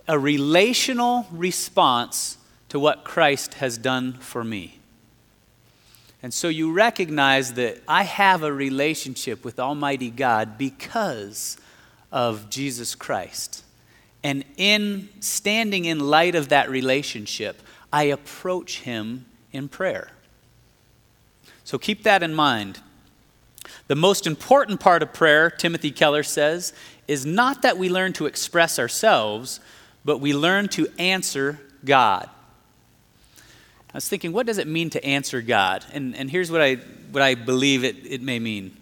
A 0.08 0.18
relational 0.18 1.28
response 1.32 2.38
to 2.70 2.80
what 2.80 3.04
Christ 3.04 3.56
has 3.56 3.78
done 3.78 4.14
for 4.14 4.44
me. 4.44 4.80
And 6.24 6.34
so 6.34 6.48
you 6.48 6.74
recognize 6.74 7.54
that 7.54 7.82
I 7.88 8.04
have 8.04 8.44
a 8.44 8.52
relationship 8.52 9.46
with 9.46 9.60
Almighty 9.60 10.10
God 10.10 10.58
because 10.58 11.58
of 12.12 12.50
Jesus 12.50 12.96
Christ. 12.96 13.64
And 14.28 14.44
in 14.58 15.08
standing 15.22 15.86
in 15.86 16.02
light 16.02 16.36
of 16.36 16.50
that 16.50 16.70
relationship, 16.70 17.62
I 17.94 18.04
approach 18.04 18.82
him 18.82 19.26
in 19.54 19.70
prayer. 19.70 20.10
So 21.64 21.78
keep 21.78 22.04
that 22.04 22.22
in 22.22 22.34
mind. 22.34 22.82
The 23.88 23.96
most 23.96 24.28
important 24.28 24.82
part 24.82 25.02
of 25.02 25.14
prayer, 25.14 25.50
Timothy 25.50 25.92
Keller 25.92 26.24
says, 26.24 26.74
is 27.08 27.26
not 27.26 27.62
that 27.62 27.78
we 27.78 27.88
learn 27.88 28.12
to 28.14 28.26
express 28.26 28.78
ourselves, 28.78 29.62
but 30.04 30.18
we 30.18 30.34
learn 30.34 30.68
to 30.70 30.90
answer 31.00 31.62
God. 31.86 32.30
I 33.94 33.96
was 33.96 34.10
thinking, 34.10 34.34
what 34.34 34.46
does 34.46 34.58
it 34.58 34.68
mean 34.68 34.90
to 34.90 35.06
answer 35.06 35.42
God? 35.42 35.86
And, 35.94 36.14
and 36.18 36.30
here's 36.30 36.52
what 36.52 36.62
I, 36.62 36.76
what 37.14 37.24
I 37.24 37.36
believe 37.36 37.86
it, 37.86 38.06
it 38.06 38.22
may 38.22 38.40
mean. 38.40 38.76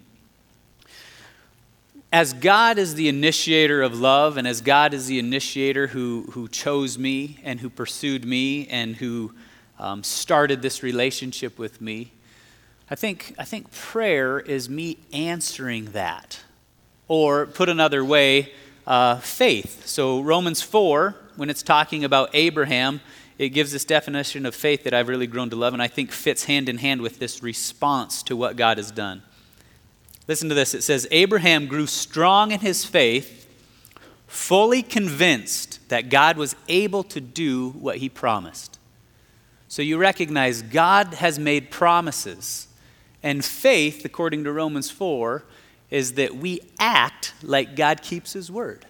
As 2.16 2.32
God 2.32 2.78
is 2.78 2.94
the 2.94 3.08
initiator 3.08 3.82
of 3.82 4.00
love, 4.00 4.38
and 4.38 4.48
as 4.48 4.62
God 4.62 4.94
is 4.94 5.06
the 5.06 5.18
initiator 5.18 5.88
who, 5.88 6.22
who 6.30 6.48
chose 6.48 6.96
me 6.96 7.38
and 7.44 7.60
who 7.60 7.68
pursued 7.68 8.24
me 8.24 8.66
and 8.68 8.96
who 8.96 9.34
um, 9.78 10.02
started 10.02 10.62
this 10.62 10.82
relationship 10.82 11.58
with 11.58 11.82
me, 11.82 12.12
I 12.90 12.94
think, 12.94 13.34
I 13.38 13.44
think 13.44 13.70
prayer 13.70 14.40
is 14.40 14.70
me 14.70 14.96
answering 15.12 15.92
that. 15.92 16.40
Or, 17.06 17.44
put 17.44 17.68
another 17.68 18.02
way, 18.02 18.50
uh, 18.86 19.18
faith. 19.18 19.86
So, 19.86 20.22
Romans 20.22 20.62
4, 20.62 21.14
when 21.36 21.50
it's 21.50 21.62
talking 21.62 22.02
about 22.02 22.30
Abraham, 22.32 23.02
it 23.36 23.50
gives 23.50 23.72
this 23.72 23.84
definition 23.84 24.46
of 24.46 24.54
faith 24.54 24.84
that 24.84 24.94
I've 24.94 25.08
really 25.08 25.26
grown 25.26 25.50
to 25.50 25.56
love 25.56 25.74
and 25.74 25.82
I 25.82 25.88
think 25.88 26.12
fits 26.12 26.44
hand 26.44 26.70
in 26.70 26.78
hand 26.78 27.02
with 27.02 27.18
this 27.18 27.42
response 27.42 28.22
to 28.22 28.36
what 28.36 28.56
God 28.56 28.78
has 28.78 28.90
done. 28.90 29.20
Listen 30.28 30.48
to 30.48 30.54
this 30.54 30.74
it 30.74 30.82
says, 30.82 31.06
Abraham 31.10 31.66
grew 31.66 31.86
strong 31.86 32.50
in 32.50 32.60
his 32.60 32.84
faith, 32.84 33.46
fully 34.26 34.82
convinced 34.82 35.88
that 35.88 36.08
God 36.08 36.36
was 36.36 36.56
able 36.68 37.04
to 37.04 37.20
do 37.20 37.70
what 37.70 37.98
he 37.98 38.08
promised. 38.08 38.78
So 39.68 39.82
you 39.82 39.98
recognize 39.98 40.62
God 40.62 41.14
has 41.14 41.38
made 41.38 41.70
promises. 41.70 42.68
And 43.22 43.44
faith, 43.44 44.04
according 44.04 44.44
to 44.44 44.52
Romans 44.52 44.90
4, 44.90 45.44
is 45.90 46.14
that 46.14 46.36
we 46.36 46.60
act 46.78 47.34
like 47.42 47.76
God 47.76 48.02
keeps 48.02 48.32
his 48.32 48.50
word. 48.50 48.86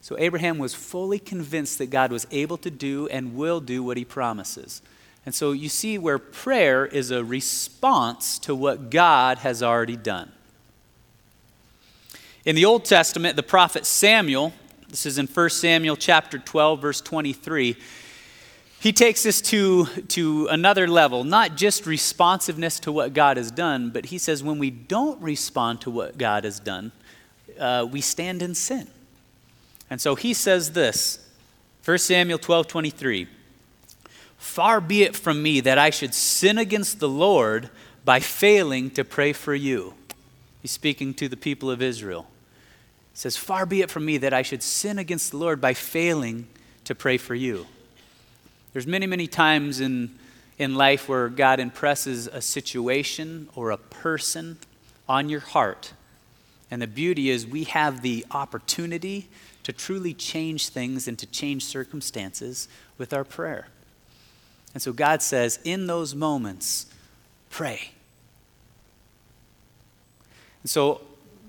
So 0.00 0.16
Abraham 0.18 0.58
was 0.58 0.74
fully 0.74 1.18
convinced 1.18 1.78
that 1.78 1.86
God 1.86 2.10
was 2.10 2.26
able 2.30 2.56
to 2.58 2.70
do 2.70 3.08
and 3.08 3.36
will 3.36 3.60
do 3.60 3.84
what 3.84 3.96
he 3.96 4.04
promises. 4.04 4.82
And 5.24 5.34
so 5.34 5.52
you 5.52 5.68
see 5.68 5.98
where 5.98 6.18
prayer 6.18 6.84
is 6.84 7.12
a 7.12 7.24
response 7.24 8.38
to 8.40 8.54
what 8.54 8.90
God 8.90 9.38
has 9.38 9.62
already 9.62 9.96
done. 9.96 10.32
In 12.44 12.56
the 12.56 12.64
Old 12.64 12.84
Testament, 12.84 13.36
the 13.36 13.44
prophet 13.44 13.86
Samuel, 13.86 14.52
this 14.88 15.06
is 15.06 15.16
in 15.16 15.28
1 15.28 15.50
Samuel 15.50 15.94
chapter 15.96 16.38
12 16.38 16.82
verse 16.82 17.00
23, 17.00 17.76
he 18.80 18.92
takes 18.92 19.22
this 19.22 19.40
to, 19.42 19.86
to 20.08 20.48
another 20.48 20.88
level, 20.88 21.22
not 21.22 21.56
just 21.56 21.86
responsiveness 21.86 22.80
to 22.80 22.90
what 22.90 23.14
God 23.14 23.36
has 23.36 23.52
done, 23.52 23.90
but 23.90 24.06
he 24.06 24.18
says 24.18 24.42
when 24.42 24.58
we 24.58 24.70
don't 24.70 25.22
respond 25.22 25.82
to 25.82 25.90
what 25.90 26.18
God 26.18 26.42
has 26.42 26.58
done, 26.58 26.90
uh, 27.60 27.86
we 27.88 28.00
stand 28.00 28.42
in 28.42 28.56
sin. 28.56 28.88
And 29.88 30.00
so 30.00 30.16
he 30.16 30.34
says 30.34 30.72
this 30.72 31.24
1 31.84 31.98
Samuel 31.98 32.38
12 32.38 32.66
23. 32.66 33.28
Far 34.36 34.80
be 34.80 35.04
it 35.04 35.14
from 35.14 35.44
me 35.44 35.60
that 35.60 35.78
I 35.78 35.90
should 35.90 36.12
sin 36.12 36.58
against 36.58 36.98
the 36.98 37.08
Lord 37.08 37.70
by 38.04 38.18
failing 38.18 38.90
to 38.90 39.04
pray 39.04 39.32
for 39.32 39.54
you. 39.54 39.94
He's 40.60 40.72
speaking 40.72 41.14
to 41.14 41.28
the 41.28 41.36
people 41.36 41.70
of 41.70 41.80
Israel. 41.80 42.26
Says, 43.14 43.36
Far 43.36 43.66
be 43.66 43.82
it 43.82 43.90
from 43.90 44.04
me 44.04 44.18
that 44.18 44.32
I 44.32 44.42
should 44.42 44.62
sin 44.62 44.98
against 44.98 45.30
the 45.30 45.36
Lord 45.36 45.60
by 45.60 45.74
failing 45.74 46.48
to 46.84 46.94
pray 46.94 47.16
for 47.16 47.34
you. 47.34 47.66
There's 48.72 48.86
many, 48.86 49.06
many 49.06 49.26
times 49.26 49.80
in, 49.80 50.18
in 50.58 50.74
life 50.74 51.08
where 51.08 51.28
God 51.28 51.60
impresses 51.60 52.26
a 52.26 52.40
situation 52.40 53.48
or 53.54 53.70
a 53.70 53.76
person 53.76 54.58
on 55.08 55.28
your 55.28 55.40
heart. 55.40 55.92
And 56.70 56.80
the 56.80 56.86
beauty 56.86 57.28
is 57.28 57.46
we 57.46 57.64
have 57.64 58.00
the 58.00 58.24
opportunity 58.30 59.28
to 59.64 59.72
truly 59.72 60.14
change 60.14 60.70
things 60.70 61.06
and 61.06 61.18
to 61.18 61.26
change 61.26 61.64
circumstances 61.64 62.66
with 62.96 63.12
our 63.12 63.24
prayer. 63.24 63.68
And 64.72 64.82
so 64.82 64.92
God 64.92 65.20
says, 65.20 65.58
in 65.64 65.86
those 65.86 66.14
moments, 66.14 66.86
pray. 67.50 67.90
And 70.62 70.70
so 70.70 71.02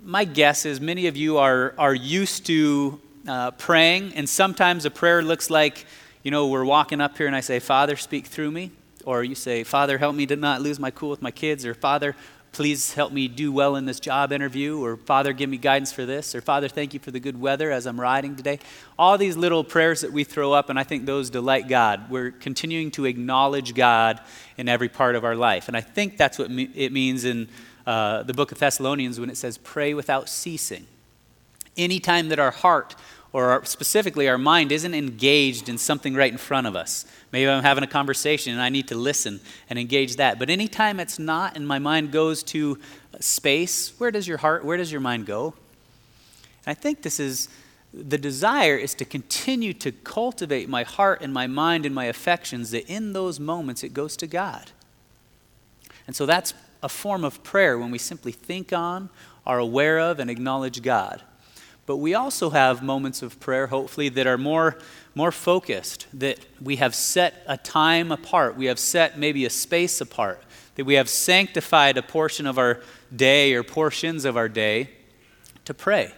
my 0.03 0.25
guess 0.25 0.65
is 0.65 0.79
many 0.81 1.07
of 1.07 1.17
you 1.17 1.37
are, 1.37 1.73
are 1.77 1.95
used 1.95 2.45
to 2.47 2.99
uh, 3.27 3.51
praying, 3.51 4.13
and 4.15 4.27
sometimes 4.27 4.85
a 4.85 4.91
prayer 4.91 5.21
looks 5.21 5.49
like 5.49 5.85
you 6.23 6.31
know, 6.31 6.47
we're 6.47 6.63
walking 6.63 7.01
up 7.01 7.17
here 7.17 7.27
and 7.27 7.35
I 7.35 7.41
say, 7.41 7.59
Father, 7.59 7.97
speak 7.97 8.27
through 8.27 8.51
me. 8.51 8.71
Or 9.05 9.23
you 9.25 9.35
say, 9.35 9.65
Father, 9.65 9.97
help 9.97 10.15
me 10.15 10.25
to 10.27 10.37
not 10.37 10.61
lose 10.61 10.79
my 10.79 10.89
cool 10.89 11.09
with 11.09 11.21
my 11.21 11.31
kids. 11.31 11.65
Or 11.65 11.73
Father, 11.73 12.15
please 12.53 12.93
help 12.93 13.11
me 13.11 13.27
do 13.27 13.51
well 13.51 13.75
in 13.75 13.85
this 13.85 13.99
job 13.99 14.31
interview. 14.31 14.81
Or 14.81 14.95
Father, 14.95 15.33
give 15.33 15.49
me 15.49 15.57
guidance 15.57 15.91
for 15.91 16.05
this. 16.05 16.33
Or 16.33 16.39
Father, 16.39 16.69
thank 16.69 16.93
you 16.93 17.01
for 17.01 17.11
the 17.11 17.19
good 17.19 17.37
weather 17.37 17.69
as 17.69 17.85
I'm 17.85 17.99
riding 17.99 18.37
today. 18.37 18.59
All 18.97 19.17
these 19.17 19.35
little 19.35 19.65
prayers 19.65 19.99
that 19.99 20.13
we 20.13 20.23
throw 20.23 20.53
up, 20.53 20.69
and 20.69 20.79
I 20.79 20.83
think 20.83 21.05
those 21.05 21.29
delight 21.29 21.67
God. 21.67 22.09
We're 22.09 22.31
continuing 22.31 22.91
to 22.91 23.03
acknowledge 23.03 23.75
God 23.75 24.21
in 24.55 24.69
every 24.69 24.87
part 24.87 25.15
of 25.15 25.25
our 25.25 25.35
life. 25.35 25.67
And 25.67 25.75
I 25.75 25.81
think 25.81 26.15
that's 26.15 26.39
what 26.39 26.49
it 26.49 26.93
means 26.93 27.25
in 27.25 27.49
uh, 27.85 28.23
the 28.23 28.33
book 28.33 28.51
of 28.51 28.59
Thessalonians 28.59 29.19
when 29.19 29.29
it 29.29 29.37
says, 29.37 29.57
pray 29.57 29.93
without 29.93 30.29
ceasing. 30.29 30.87
Anytime 31.75 32.29
that 32.29 32.39
our 32.39 32.51
heart 32.51 32.95
or 33.33 33.49
our, 33.49 33.65
specifically 33.65 34.29
our 34.29 34.37
mind 34.37 34.71
isn't 34.71 34.93
engaged 34.93 35.67
in 35.67 35.77
something 35.77 36.13
right 36.13 36.31
in 36.31 36.37
front 36.37 36.67
of 36.67 36.75
us. 36.75 37.05
Maybe 37.31 37.49
I'm 37.49 37.63
having 37.63 37.83
a 37.83 37.87
conversation 37.87 38.53
and 38.53 38.61
I 38.61 38.69
need 38.69 38.87
to 38.89 38.95
listen 38.95 39.41
and 39.69 39.79
engage 39.79 40.17
that. 40.17 40.37
But 40.37 40.51
anytime 40.51 40.99
it's 40.99 41.17
not 41.17 41.57
and 41.57 41.67
my 41.67 41.79
mind 41.79 42.11
goes 42.11 42.43
to 42.43 42.79
space, 43.19 43.99
where 43.99 44.11
does 44.11 44.27
your 44.27 44.37
heart, 44.37 44.63
where 44.63 44.77
does 44.77 44.91
your 44.91 45.01
mind 45.01 45.25
go? 45.25 45.55
And 46.65 46.71
I 46.71 46.73
think 46.75 47.01
this 47.01 47.19
is 47.19 47.49
the 47.93 48.17
desire 48.17 48.75
is 48.75 48.95
to 48.95 49.05
continue 49.05 49.73
to 49.73 49.91
cultivate 49.91 50.67
my 50.67 50.83
heart 50.83 51.21
and 51.21 51.31
my 51.31 51.45
mind 51.45 51.85
and 51.85 51.93
my 51.93 52.05
affections 52.05 52.71
that 52.71 52.87
in 52.87 53.13
those 53.13 53.39
moments 53.39 53.83
it 53.83 53.93
goes 53.93 54.17
to 54.17 54.27
God. 54.27 54.71
And 56.07 56.15
so 56.15 56.25
that's 56.25 56.53
a 56.83 56.89
form 56.89 57.23
of 57.23 57.43
prayer 57.43 57.79
when 57.79 57.89
we 57.89 57.97
simply 57.97 58.31
think 58.31 58.71
on, 58.71 59.09
are 59.45 59.57
aware 59.57 59.99
of, 59.99 60.19
and 60.19 60.29
acknowledge 60.29 60.81
God. 60.81 61.21
But 61.85 61.97
we 61.97 62.13
also 62.13 62.51
have 62.51 62.83
moments 62.83 63.21
of 63.21 63.39
prayer, 63.39 63.67
hopefully, 63.67 64.09
that 64.09 64.27
are 64.27 64.37
more, 64.37 64.77
more 65.15 65.31
focused, 65.31 66.07
that 66.13 66.39
we 66.61 66.77
have 66.77 66.93
set 66.93 67.43
a 67.47 67.57
time 67.57 68.11
apart. 68.11 68.55
We 68.55 68.67
have 68.67 68.79
set 68.79 69.17
maybe 69.17 69.43
a 69.45 69.49
space 69.49 69.99
apart, 69.99 70.43
that 70.75 70.85
we 70.85 70.93
have 70.93 71.09
sanctified 71.09 71.97
a 71.97 72.01
portion 72.01 72.47
of 72.47 72.57
our 72.57 72.81
day 73.13 73.53
or 73.53 73.63
portions 73.63 74.23
of 74.23 74.37
our 74.37 74.47
day 74.47 74.91
to 75.65 75.73
pray. 75.73 76.13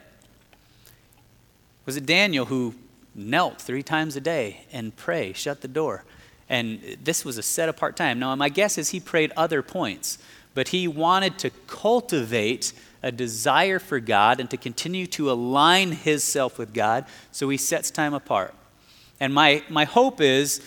Was 1.85 1.97
it 1.97 2.05
Daniel 2.05 2.45
who 2.45 2.75
knelt 3.13 3.61
three 3.61 3.83
times 3.83 4.15
a 4.15 4.21
day 4.21 4.65
and 4.71 4.95
pray, 4.95 5.33
shut 5.33 5.61
the 5.61 5.67
door? 5.67 6.03
And 6.47 6.97
this 7.03 7.25
was 7.25 7.39
a 7.39 7.43
set 7.43 7.69
apart 7.69 7.95
time. 7.95 8.19
Now, 8.19 8.35
my 8.35 8.49
guess 8.49 8.77
is 8.77 8.89
he 8.89 8.99
prayed 8.99 9.31
other 9.35 9.63
points, 9.63 10.19
but 10.55 10.69
he 10.69 10.87
wanted 10.87 11.37
to 11.39 11.51
cultivate 11.67 12.73
a 13.03 13.11
desire 13.11 13.77
for 13.77 13.99
God 13.99 14.39
and 14.39 14.49
to 14.49 14.57
continue 14.57 15.05
to 15.07 15.29
align 15.29 15.91
his 15.91 16.23
self 16.23 16.57
with 16.57 16.73
God, 16.73 17.05
so 17.31 17.47
he 17.49 17.57
sets 17.57 17.91
time 17.91 18.15
apart. 18.15 18.55
And 19.19 19.31
my, 19.31 19.63
my 19.69 19.85
hope 19.85 20.19
is 20.19 20.61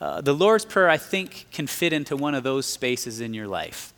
uh, 0.00 0.20
the 0.22 0.32
Lord's 0.32 0.64
Prayer, 0.64 0.88
I 0.88 0.96
think, 0.96 1.46
can 1.52 1.66
fit 1.66 1.92
into 1.92 2.16
one 2.16 2.34
of 2.34 2.44
those 2.44 2.66
spaces 2.66 3.20
in 3.20 3.34
your 3.34 3.46
life. 3.46 3.92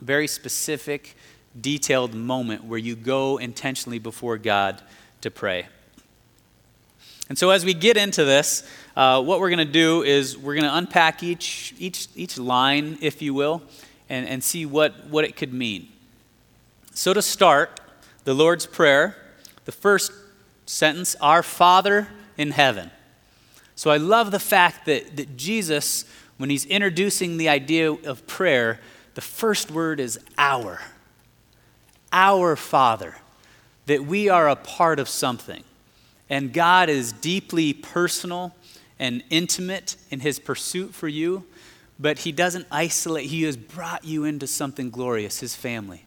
Very 0.00 0.28
specific, 0.28 1.16
detailed 1.58 2.14
moment 2.14 2.64
where 2.64 2.78
you 2.78 2.94
go 2.94 3.38
intentionally 3.38 3.98
before 3.98 4.36
God 4.36 4.82
to 5.22 5.30
pray. 5.30 5.66
And 7.28 7.38
so, 7.38 7.50
as 7.50 7.64
we 7.64 7.72
get 7.72 7.96
into 7.96 8.24
this, 8.24 8.68
uh, 8.94 9.22
what 9.22 9.40
we're 9.40 9.48
going 9.48 9.66
to 9.66 9.72
do 9.72 10.02
is 10.02 10.36
we're 10.36 10.54
going 10.54 10.64
to 10.64 10.76
unpack 10.76 11.22
each, 11.22 11.72
each, 11.78 12.08
each 12.14 12.36
line, 12.36 12.98
if 13.00 13.22
you 13.22 13.32
will, 13.32 13.62
and, 14.12 14.28
and 14.28 14.44
see 14.44 14.66
what, 14.66 15.06
what 15.06 15.24
it 15.24 15.36
could 15.36 15.54
mean. 15.54 15.88
So, 16.92 17.14
to 17.14 17.22
start, 17.22 17.80
the 18.24 18.34
Lord's 18.34 18.66
Prayer, 18.66 19.16
the 19.64 19.72
first 19.72 20.12
sentence, 20.66 21.16
Our 21.22 21.42
Father 21.42 22.08
in 22.36 22.50
heaven. 22.50 22.90
So, 23.74 23.90
I 23.90 23.96
love 23.96 24.30
the 24.30 24.38
fact 24.38 24.84
that, 24.84 25.16
that 25.16 25.38
Jesus, 25.38 26.04
when 26.36 26.50
he's 26.50 26.66
introducing 26.66 27.38
the 27.38 27.48
idea 27.48 27.90
of 27.90 28.26
prayer, 28.26 28.80
the 29.14 29.22
first 29.22 29.70
word 29.70 29.98
is 29.98 30.20
our. 30.36 30.82
Our 32.12 32.54
Father. 32.54 33.16
That 33.86 34.04
we 34.04 34.28
are 34.28 34.46
a 34.46 34.56
part 34.56 35.00
of 35.00 35.08
something. 35.08 35.64
And 36.28 36.52
God 36.52 36.90
is 36.90 37.12
deeply 37.12 37.72
personal 37.72 38.54
and 38.98 39.24
intimate 39.30 39.96
in 40.10 40.20
his 40.20 40.38
pursuit 40.38 40.94
for 40.94 41.08
you, 41.08 41.44
but 42.02 42.18
he 42.18 42.32
doesn't 42.32 42.66
isolate, 42.72 43.26
he 43.26 43.44
has 43.44 43.56
brought 43.56 44.04
you 44.04 44.24
into 44.24 44.48
something 44.48 44.90
glorious, 44.90 45.38
his 45.38 45.54
family. 45.54 46.04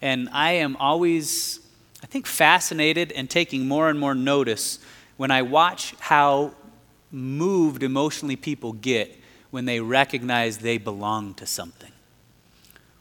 And 0.00 0.30
I 0.32 0.52
am 0.52 0.74
always, 0.76 1.60
I 2.02 2.06
think, 2.06 2.26
fascinated 2.26 3.12
and 3.12 3.28
taking 3.28 3.68
more 3.68 3.90
and 3.90 4.00
more 4.00 4.14
notice 4.14 4.78
when 5.18 5.30
I 5.30 5.42
watch 5.42 5.94
how 6.00 6.54
moved 7.12 7.82
emotionally 7.82 8.36
people 8.36 8.72
get 8.72 9.14
when 9.50 9.66
they 9.66 9.80
recognize 9.80 10.58
they 10.58 10.78
belong 10.78 11.34
to 11.34 11.46
something. 11.46 11.92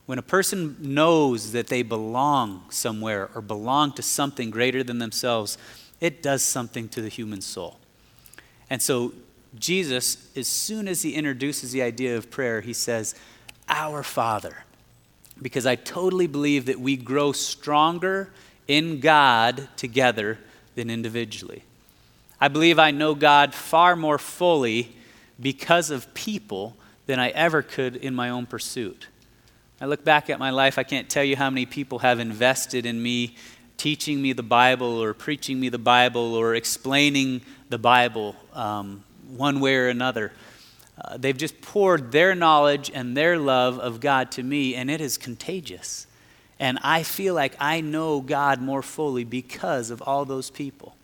When 0.06 0.20
a 0.20 0.24
person 0.24 0.76
knows 0.82 1.54
that 1.54 1.68
they 1.68 1.82
belong 1.82 2.66
somewhere 2.70 3.30
or 3.36 3.42
belong 3.42 3.94
to 3.94 4.02
something 4.02 4.50
greater 4.50 4.84
than 4.84 5.00
themselves, 5.00 5.58
it 6.02 6.22
does 6.22 6.44
something 6.44 6.90
to 6.90 7.02
the 7.02 7.10
human 7.10 7.40
soul. 7.40 7.80
And 8.70 8.82
so 8.82 9.14
Jesus, 9.60 10.30
as 10.36 10.48
soon 10.48 10.88
as 10.88 11.02
he 11.02 11.14
introduces 11.14 11.72
the 11.72 11.82
idea 11.82 12.18
of 12.18 12.30
prayer, 12.32 12.62
he 12.62 12.74
says, 12.74 13.16
Our 13.70 14.04
Father. 14.04 14.64
Because 15.42 15.66
I 15.66 15.76
totally 15.76 16.28
believe 16.28 16.66
that 16.66 16.80
we 16.80 16.98
grow 16.98 17.32
stronger 17.32 18.32
in 18.68 19.00
God 19.00 19.68
together 19.78 20.40
than 20.76 20.90
individually. 20.90 21.64
I 22.40 22.48
believe 22.50 22.78
I 22.78 22.92
know 22.92 23.16
God 23.16 23.54
far 23.54 23.96
more 23.96 24.18
fully 24.18 24.96
because 25.40 25.90
of 25.90 26.14
people 26.14 26.76
than 27.06 27.20
I 27.20 27.30
ever 27.30 27.62
could 27.62 27.96
in 27.96 28.14
my 28.14 28.30
own 28.30 28.46
pursuit. 28.46 29.08
I 29.80 29.86
look 29.86 30.04
back 30.04 30.30
at 30.30 30.40
my 30.40 30.50
life, 30.50 30.78
I 30.78 30.84
can't 30.84 31.10
tell 31.10 31.24
you 31.24 31.36
how 31.36 31.50
many 31.50 31.66
people 31.66 32.00
have 32.00 32.20
invested 32.20 32.86
in 32.86 33.02
me, 33.02 33.36
teaching 33.78 34.22
me 34.22 34.34
the 34.34 34.44
Bible 34.44 35.02
or 35.02 35.14
preaching 35.14 35.60
me 35.60 35.70
the 35.70 35.78
Bible 35.78 36.34
or 36.34 36.56
explaining 36.56 37.42
the 37.70 37.78
Bible 37.78 38.36
um, 38.54 39.04
one 39.30 39.60
way 39.60 39.76
or 39.76 39.88
another. 39.88 40.32
Uh, 41.00 41.18
they've 41.18 41.38
just 41.38 41.62
poured 41.62 42.12
their 42.12 42.34
knowledge 42.34 42.90
and 42.94 43.16
their 43.16 43.38
love 43.38 43.80
of 43.80 44.00
God 44.00 44.32
to 44.32 44.44
me, 44.44 44.76
and 44.76 44.90
it 44.90 45.00
is 45.00 45.18
contagious. 45.18 46.08
And 46.60 46.80
I 46.82 47.04
feel 47.04 47.36
like 47.36 47.56
I 47.60 47.82
know 47.82 48.20
God 48.20 48.62
more 48.62 48.82
fully 48.82 49.24
because 49.24 49.92
of 49.92 50.02
all 50.02 50.26
those 50.26 50.50
people. 50.50 50.96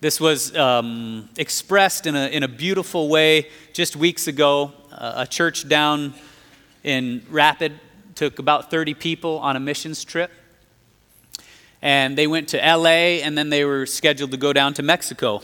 This 0.00 0.20
was 0.20 0.56
um, 0.56 1.28
expressed 1.36 2.08
in 2.08 2.16
a, 2.16 2.26
in 2.26 2.42
a 2.42 2.48
beautiful 2.48 3.08
way 3.08 3.48
just 3.72 3.94
weeks 3.94 4.26
ago. 4.26 4.72
Uh, 4.90 5.12
a 5.18 5.26
church 5.26 5.68
down 5.68 6.14
in 6.82 7.24
Rapid 7.30 7.78
took 8.16 8.40
about 8.40 8.68
30 8.68 8.94
people 8.94 9.38
on 9.38 9.54
a 9.54 9.60
missions 9.60 10.04
trip. 10.04 10.32
And 11.80 12.18
they 12.18 12.26
went 12.26 12.48
to 12.48 12.56
LA 12.56 13.22
and 13.22 13.38
then 13.38 13.50
they 13.50 13.64
were 13.64 13.86
scheduled 13.86 14.32
to 14.32 14.36
go 14.36 14.52
down 14.52 14.74
to 14.74 14.82
Mexico. 14.82 15.42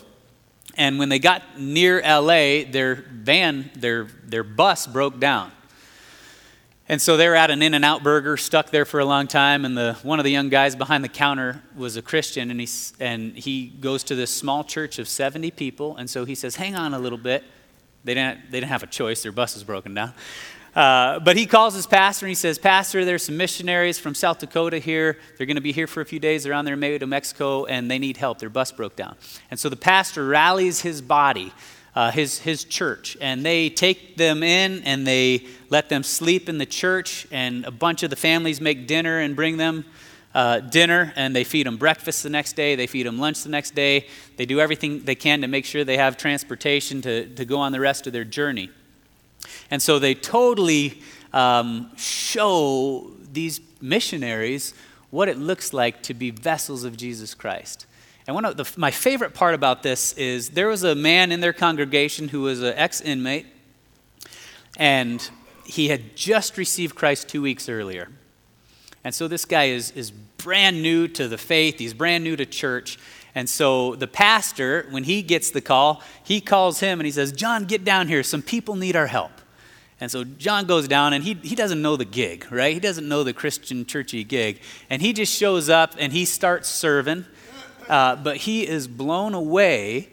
And 0.79 0.99
when 0.99 1.09
they 1.09 1.19
got 1.19 1.59
near 1.59 2.01
LA, 2.01 2.63
their 2.71 3.05
van, 3.11 3.71
their, 3.75 4.05
their 4.25 4.45
bus 4.45 4.87
broke 4.87 5.19
down. 5.19 5.51
And 6.89 7.03
so 7.03 7.19
they 7.19 7.29
were 7.29 7.35
at 7.35 7.51
an 7.51 7.61
In 7.61 7.75
N 7.75 7.85
Out 7.85 8.03
burger, 8.03 8.39
stuck 8.39 8.71
there 8.71 8.87
for 8.87 9.01
a 9.01 9.05
long 9.05 9.27
time. 9.27 9.67
And 9.67 9.77
the, 9.77 9.95
one 10.03 10.21
of 10.21 10.25
the 10.25 10.31
young 10.31 10.49
guys 10.49 10.75
behind 10.75 11.05
the 11.05 11.09
counter 11.09 11.63
was 11.77 11.97
a 11.97 12.03
Christian, 12.03 12.51
and 12.51 12.61
he, 12.61 12.69
and 12.99 13.37
he 13.37 13.67
goes 13.67 14.03
to 14.05 14.15
this 14.15 14.31
small 14.31 14.65
church 14.65 14.99
of 14.99 15.07
70 15.09 15.51
people. 15.51 15.97
And 15.97 16.09
so 16.09 16.25
he 16.25 16.35
says, 16.35 16.57
Hang 16.57 16.77
on 16.77 16.95
a 16.95 16.99
little 16.99 17.19
bit. 17.19 17.45
They 18.05 18.15
didn't, 18.15 18.51
they 18.51 18.61
didn't 18.61 18.71
have 18.71 18.85
a 18.85 18.87
choice, 18.87 19.23
their 19.23 19.33
bus 19.33 19.55
was 19.55 19.65
broken 19.65 19.93
down. 19.93 20.15
Uh, 20.79 21.19
but 21.19 21.37
he 21.37 21.45
calls 21.45 21.75
his 21.75 21.89
pastor 21.89 22.25
and 22.25 22.29
he 22.29 22.37
says, 22.37 22.57
Pastor, 22.57 23.05
there's 23.05 23.25
some 23.25 23.37
missionaries 23.37 23.99
from 23.99 24.15
South 24.15 24.39
Dakota 24.39 24.79
here. 24.79 25.19
They're 25.37 25.47
going 25.49 25.57
to 25.57 25.61
be 25.61 25.73
here 25.73 25.89
for 25.89 26.03
a 26.03 26.07
few 26.07 26.21
days. 26.21 26.45
They're 26.45 26.55
on 26.55 26.65
their 26.65 26.77
way 26.77 26.97
to 26.97 27.05
Mexico 27.05 27.65
and 27.65 27.91
they 27.91 27.99
need 27.99 28.17
help. 28.17 28.39
Their 28.39 28.49
bus 28.49 28.71
broke 28.71 28.95
down. 28.95 29.17
And 29.51 29.59
so 29.59 29.69
the 29.69 29.75
pastor 29.75 30.25
rallies 30.25 30.83
his 30.83 31.03
body, 31.03 31.53
uh, 31.97 32.13
his, 32.13 32.39
his 32.39 32.63
church, 32.63 33.17
and 33.21 33.45
they 33.45 33.71
take 33.71 34.17
them 34.17 34.45
in 34.45 34.85
and 34.85 35.05
they 35.05 35.47
let 35.69 35.89
them 35.89 36.05
sleep 36.05 36.49
in 36.49 36.59
the 36.59 36.67
church. 36.67 37.27
And 37.33 37.65
a 37.65 37.73
bunch 37.73 38.05
of 38.05 38.11
the 38.11 38.17
families 38.17 38.61
make 38.61 38.87
dinner 38.87 39.19
and 39.19 39.35
bring 39.35 39.57
them 39.57 39.85
uh, 40.33 40.61
dinner 40.61 41.13
and 41.17 41.35
they 41.35 41.43
feed 41.43 41.67
them 41.67 41.77
breakfast 41.77 42.23
the 42.23 42.31
next 42.31 42.53
day. 42.53 42.77
They 42.77 42.87
feed 42.87 43.05
them 43.05 43.19
lunch 43.19 43.43
the 43.43 43.51
next 43.51 43.75
day. 43.75 44.07
They 44.37 44.47
do 44.47 44.61
everything 44.61 45.03
they 45.03 45.17
can 45.17 45.41
to 45.41 45.49
make 45.49 45.65
sure 45.65 45.83
they 45.83 45.97
have 45.97 46.17
transportation 46.17 47.03
to, 47.03 47.27
to 47.35 47.45
go 47.45 47.59
on 47.59 47.73
the 47.73 47.81
rest 47.81 48.07
of 48.07 48.13
their 48.13 48.23
journey. 48.23 48.71
And 49.71 49.83
so 49.83 49.99
they 49.99 50.15
totally 50.15 51.03
um, 51.33 51.91
show 51.97 53.11
these 53.33 53.61
missionaries 53.81 54.75
what 55.11 55.29
it 55.29 55.39
looks 55.39 55.73
like 55.73 56.03
to 56.05 56.15
be 56.15 56.31
vessels 56.31 56.85
of 56.85 56.97
Jesus 56.97 57.35
Christ. 57.35 57.87
And 58.27 58.35
one 58.35 58.45
of 58.45 58.57
the, 58.57 58.71
my 58.77 58.91
favorite 58.91 59.33
part 59.33 59.55
about 59.55 59.83
this 59.83 60.13
is 60.13 60.51
there 60.51 60.69
was 60.69 60.85
a 60.85 60.95
man 60.95 61.33
in 61.33 61.41
their 61.41 61.55
congregation 61.55 62.29
who 62.29 62.43
was 62.43 62.63
an 62.63 62.75
ex 62.77 63.01
inmate, 63.01 63.47
and 64.77 65.29
he 65.65 65.89
had 65.89 66.15
just 66.15 66.59
received 66.59 66.95
Christ 66.95 67.29
two 67.29 67.41
weeks 67.41 67.69
earlier. 67.69 68.09
And 69.03 69.15
so 69.15 69.29
this 69.29 69.45
guy 69.45 69.65
is, 69.65 69.93
is 69.93 70.11
brand 70.11 70.83
new 70.83 71.09
to 71.09 71.29
the 71.29 71.39
faith, 71.39 71.79
he's 71.79 71.95
brand 71.95 72.23
new 72.23 72.37
to 72.37 72.45
church. 72.45 72.99
And 73.39 73.49
so 73.49 73.95
the 73.95 74.09
pastor, 74.09 74.89
when 74.91 75.05
he 75.05 75.23
gets 75.23 75.53
the 75.53 75.61
call, 75.61 76.03
he 76.25 76.41
calls 76.41 76.81
him 76.81 76.99
and 76.99 77.07
he 77.07 77.13
says, 77.13 77.31
John, 77.31 77.67
get 77.67 77.85
down 77.85 78.09
here. 78.09 78.25
Some 78.25 78.43
people 78.43 78.75
need 78.75 78.97
our 78.97 79.07
help. 79.07 79.31
And 80.01 80.11
so 80.11 80.25
John 80.25 80.67
goes 80.67 80.89
down 80.89 81.13
and 81.13 81.23
he, 81.23 81.35
he 81.35 81.55
doesn't 81.55 81.81
know 81.81 81.95
the 81.95 82.05
gig, 82.05 82.51
right? 82.51 82.75
He 82.75 82.81
doesn't 82.81 83.09
know 83.09 83.23
the 83.23 83.33
Christian 83.33 83.87
churchy 83.87 84.25
gig. 84.25 84.61
And 84.91 85.01
he 85.01 85.13
just 85.13 85.33
shows 85.33 85.69
up 85.69 85.95
and 86.01 86.13
he 86.13 86.25
starts 86.25 86.69
serving. 86.69 87.27
Uh, 87.89 88.17
but 88.17 88.39
he 88.39 88.67
is 88.67 88.89
blown 88.89 89.35
away 89.35 90.09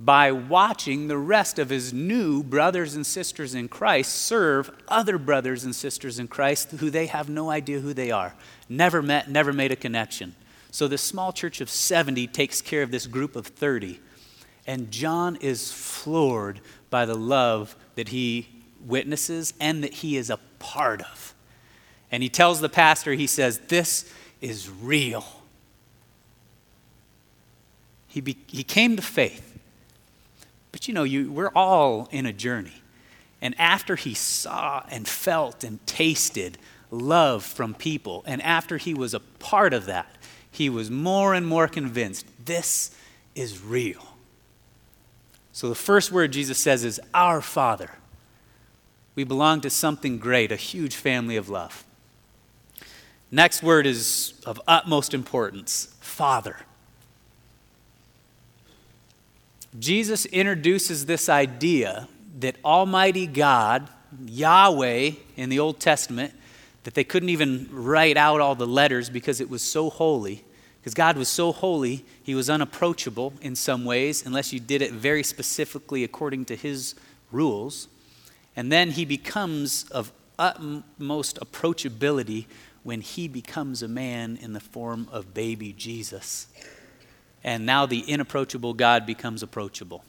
by 0.00 0.32
watching 0.32 1.06
the 1.06 1.18
rest 1.18 1.60
of 1.60 1.70
his 1.70 1.92
new 1.92 2.42
brothers 2.42 2.96
and 2.96 3.06
sisters 3.06 3.54
in 3.54 3.68
Christ 3.68 4.10
serve 4.12 4.72
other 4.88 5.18
brothers 5.18 5.62
and 5.62 5.72
sisters 5.72 6.18
in 6.18 6.26
Christ 6.26 6.72
who 6.72 6.90
they 6.90 7.06
have 7.06 7.28
no 7.28 7.48
idea 7.48 7.78
who 7.78 7.94
they 7.94 8.10
are, 8.10 8.34
never 8.68 9.02
met, 9.02 9.30
never 9.30 9.52
made 9.52 9.70
a 9.70 9.76
connection. 9.76 10.34
So 10.76 10.88
this 10.88 11.00
small 11.00 11.32
church 11.32 11.62
of 11.62 11.70
70 11.70 12.26
takes 12.26 12.60
care 12.60 12.82
of 12.82 12.90
this 12.90 13.06
group 13.06 13.34
of 13.34 13.46
30. 13.46 13.98
And 14.66 14.90
John 14.90 15.36
is 15.36 15.72
floored 15.72 16.60
by 16.90 17.06
the 17.06 17.14
love 17.14 17.74
that 17.94 18.08
he 18.08 18.48
witnesses 18.84 19.54
and 19.58 19.82
that 19.82 19.94
he 19.94 20.18
is 20.18 20.28
a 20.28 20.38
part 20.58 21.00
of. 21.00 21.34
And 22.12 22.22
he 22.22 22.28
tells 22.28 22.60
the 22.60 22.68
pastor, 22.68 23.14
he 23.14 23.26
says, 23.26 23.58
This 23.68 24.12
is 24.42 24.68
real. 24.68 25.24
He, 28.06 28.20
be, 28.20 28.36
he 28.46 28.62
came 28.62 28.96
to 28.96 29.02
faith. 29.02 29.58
But 30.72 30.88
you 30.88 30.92
know, 30.92 31.04
you, 31.04 31.32
we're 31.32 31.52
all 31.54 32.06
in 32.12 32.26
a 32.26 32.34
journey. 32.34 32.82
And 33.40 33.58
after 33.58 33.96
he 33.96 34.12
saw 34.12 34.84
and 34.90 35.08
felt 35.08 35.64
and 35.64 35.86
tasted 35.86 36.58
love 36.90 37.44
from 37.44 37.72
people, 37.72 38.22
and 38.26 38.42
after 38.42 38.76
he 38.76 38.92
was 38.92 39.14
a 39.14 39.20
part 39.20 39.72
of 39.72 39.86
that, 39.86 40.15
he 40.56 40.70
was 40.70 40.90
more 40.90 41.34
and 41.34 41.46
more 41.46 41.68
convinced 41.68 42.26
this 42.44 42.90
is 43.34 43.62
real. 43.62 44.02
So 45.52 45.68
the 45.68 45.74
first 45.74 46.10
word 46.10 46.32
Jesus 46.32 46.58
says 46.58 46.84
is, 46.84 47.00
Our 47.14 47.40
Father. 47.40 47.90
We 49.14 49.24
belong 49.24 49.60
to 49.62 49.70
something 49.70 50.18
great, 50.18 50.52
a 50.52 50.56
huge 50.56 50.94
family 50.94 51.36
of 51.36 51.48
love. 51.48 51.84
Next 53.30 53.62
word 53.62 53.86
is 53.86 54.34
of 54.44 54.60
utmost 54.68 55.14
importance 55.14 55.94
Father. 56.00 56.58
Jesus 59.78 60.24
introduces 60.26 61.04
this 61.04 61.28
idea 61.28 62.08
that 62.38 62.56
Almighty 62.64 63.26
God, 63.26 63.90
Yahweh 64.24 65.12
in 65.36 65.50
the 65.50 65.58
Old 65.58 65.80
Testament, 65.80 66.32
that 66.84 66.94
they 66.94 67.04
couldn't 67.04 67.30
even 67.30 67.68
write 67.70 68.16
out 68.16 68.40
all 68.40 68.54
the 68.54 68.66
letters 68.66 69.10
because 69.10 69.40
it 69.40 69.50
was 69.50 69.60
so 69.60 69.90
holy. 69.90 70.44
Because 70.86 70.94
God 70.94 71.16
was 71.18 71.28
so 71.28 71.50
holy, 71.50 72.04
he 72.22 72.36
was 72.36 72.48
unapproachable 72.48 73.32
in 73.42 73.56
some 73.56 73.84
ways, 73.84 74.24
unless 74.24 74.52
you 74.52 74.60
did 74.60 74.82
it 74.82 74.92
very 74.92 75.24
specifically 75.24 76.04
according 76.04 76.44
to 76.44 76.54
his 76.54 76.94
rules. 77.32 77.88
And 78.54 78.70
then 78.70 78.92
he 78.92 79.04
becomes 79.04 79.90
of 79.90 80.12
utmost 80.38 81.40
approachability 81.40 82.46
when 82.84 83.00
he 83.00 83.26
becomes 83.26 83.82
a 83.82 83.88
man 83.88 84.38
in 84.40 84.52
the 84.52 84.60
form 84.60 85.08
of 85.10 85.34
baby 85.34 85.72
Jesus. 85.72 86.46
And 87.42 87.66
now 87.66 87.86
the 87.86 87.98
inapproachable 87.98 88.72
God 88.72 89.06
becomes 89.06 89.42
approachable. 89.42 90.04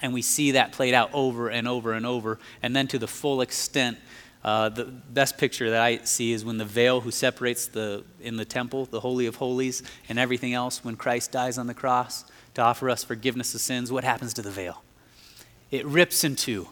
And 0.00 0.12
we 0.12 0.22
see 0.22 0.50
that 0.50 0.72
played 0.72 0.94
out 0.94 1.10
over 1.12 1.48
and 1.48 1.68
over 1.68 1.92
and 1.92 2.04
over. 2.04 2.40
And 2.60 2.74
then 2.74 2.88
to 2.88 2.98
the 2.98 3.06
full 3.06 3.40
extent, 3.40 3.98
uh, 4.44 4.68
the 4.68 4.84
best 4.84 5.38
picture 5.38 5.70
that 5.70 5.80
I 5.80 5.98
see 5.98 6.32
is 6.32 6.44
when 6.44 6.58
the 6.58 6.64
veil 6.64 7.00
who 7.00 7.10
separates 7.10 7.66
the 7.66 8.04
in 8.20 8.36
the 8.36 8.44
temple, 8.44 8.86
the 8.86 9.00
holy 9.00 9.26
of 9.26 9.36
holies, 9.36 9.82
and 10.08 10.18
everything 10.18 10.52
else, 10.52 10.84
when 10.84 10.96
Christ 10.96 11.32
dies 11.32 11.58
on 11.58 11.66
the 11.66 11.74
cross 11.74 12.24
to 12.54 12.62
offer 12.62 12.90
us 12.90 13.04
forgiveness 13.04 13.54
of 13.54 13.60
sins, 13.60 13.92
what 13.92 14.04
happens 14.04 14.34
to 14.34 14.42
the 14.42 14.50
veil? 14.50 14.82
It 15.70 15.86
rips 15.86 16.24
in 16.24 16.36
two 16.36 16.68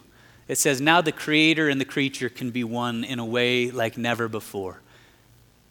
it 0.51 0.57
says, 0.57 0.81
Now 0.81 0.99
the 0.99 1.13
creator 1.13 1.69
and 1.69 1.79
the 1.79 1.85
creature 1.85 2.27
can 2.27 2.51
be 2.51 2.65
one 2.65 3.05
in 3.05 3.19
a 3.19 3.25
way 3.25 3.71
like 3.71 3.97
never 3.97 4.27
before. 4.27 4.81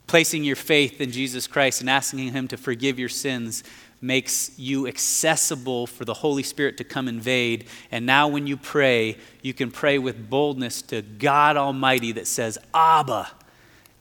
Placing 0.06 0.42
your 0.42 0.56
faith 0.56 1.02
in 1.02 1.12
Jesus 1.12 1.46
Christ 1.46 1.82
and 1.82 1.90
asking 1.90 2.32
Him 2.32 2.48
to 2.48 2.56
forgive 2.56 2.98
your 2.98 3.10
sins 3.10 3.62
makes 4.00 4.58
you 4.58 4.86
accessible 4.86 5.86
for 5.86 6.04
the 6.04 6.14
Holy 6.14 6.42
Spirit 6.42 6.78
to 6.78 6.84
come 6.84 7.06
invade. 7.06 7.66
And 7.90 8.06
now, 8.06 8.28
when 8.28 8.46
you 8.46 8.56
pray, 8.56 9.18
you 9.42 9.52
can 9.52 9.70
pray 9.70 9.98
with 9.98 10.30
boldness 10.30 10.82
to 10.82 11.02
God 11.02 11.56
Almighty 11.56 12.12
that 12.12 12.26
says, 12.26 12.56
Abba, 12.72 13.30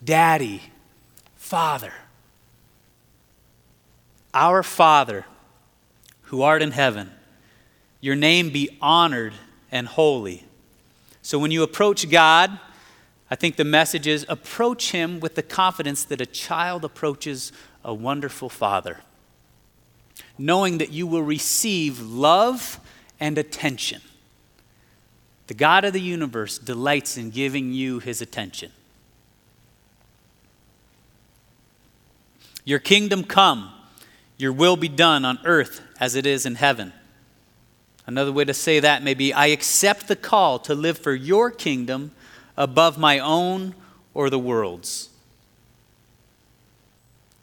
Daddy, 0.04 0.62
Father. 1.36 1.94
Our 4.34 4.64
Father, 4.64 5.26
who 6.24 6.44
art 6.44 6.62
in 6.62 6.72
heaven, 6.72 7.12
your 8.00 8.16
name 8.16 8.52
be 8.52 8.78
honored 8.82 9.34
and 9.72 9.88
holy. 9.88 10.46
So 11.22 11.38
when 11.38 11.52
you 11.52 11.64
approach 11.64 12.10
God, 12.10 12.58
I 13.30 13.36
think 13.36 13.56
the 13.56 13.66
message 13.66 14.08
is 14.08 14.26
approach 14.30 14.92
Him 14.92 15.20
with 15.20 15.36
the 15.36 15.44
confidence 15.44 16.04
that 16.06 16.22
a 16.22 16.26
child 16.26 16.84
approaches 16.86 17.52
a 17.84 17.94
wonderful 17.94 18.50
father, 18.50 19.00
knowing 20.38 20.78
that 20.78 20.92
you 20.92 21.06
will 21.06 21.24
receive 21.24 22.02
love 22.02 22.80
and 23.20 23.38
attention. 23.38 24.02
The 25.48 25.54
God 25.54 25.84
of 25.84 25.94
the 25.94 26.02
universe 26.02 26.58
delights 26.58 27.18
in 27.18 27.32
giving 27.32 27.74
you 27.74 28.00
his 28.00 28.22
attention. 28.22 28.72
Your 32.64 32.80
kingdom 32.80 33.24
come, 33.24 33.72
your 34.38 34.54
will 34.54 34.78
be 34.78 34.88
done 34.88 35.26
on 35.26 35.40
earth 35.44 35.82
as 36.00 36.16
it 36.16 36.26
is 36.26 36.46
in 36.46 36.56
heaven. 36.56 36.94
Another 38.06 38.32
way 38.32 38.46
to 38.46 38.54
say 38.54 38.80
that 38.80 39.04
may 39.04 39.14
be 39.14 39.34
I 39.34 39.48
accept 39.48 40.08
the 40.08 40.16
call 40.16 40.60
to 40.60 40.76
live 40.76 40.98
for 40.98 41.14
your 41.14 41.52
kingdom 41.52 42.12
above 42.58 42.98
my 42.98 43.20
own 43.20 43.76
or 44.14 44.30
the 44.30 44.40
world's. 44.40 45.10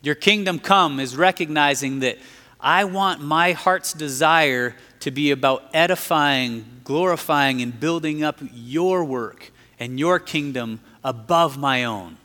Your 0.02 0.14
kingdom 0.14 0.60
come 0.60 1.00
is 1.00 1.16
recognizing 1.16 2.00
that 2.00 2.18
I 2.66 2.83
want 2.83 3.20
my 3.20 3.52
heart's 3.52 3.92
desire 3.92 4.74
to 4.98 5.12
be 5.12 5.31
about 5.31 5.70
edifying, 5.72 6.81
glorifying, 6.83 7.62
and 7.62 7.79
building 7.79 8.24
up 8.24 8.40
your 8.52 9.05
work 9.05 9.52
and 9.79 10.00
your 10.00 10.18
kingdom 10.18 10.81
above 11.05 11.57
my 11.57 11.85
own. 11.85 12.16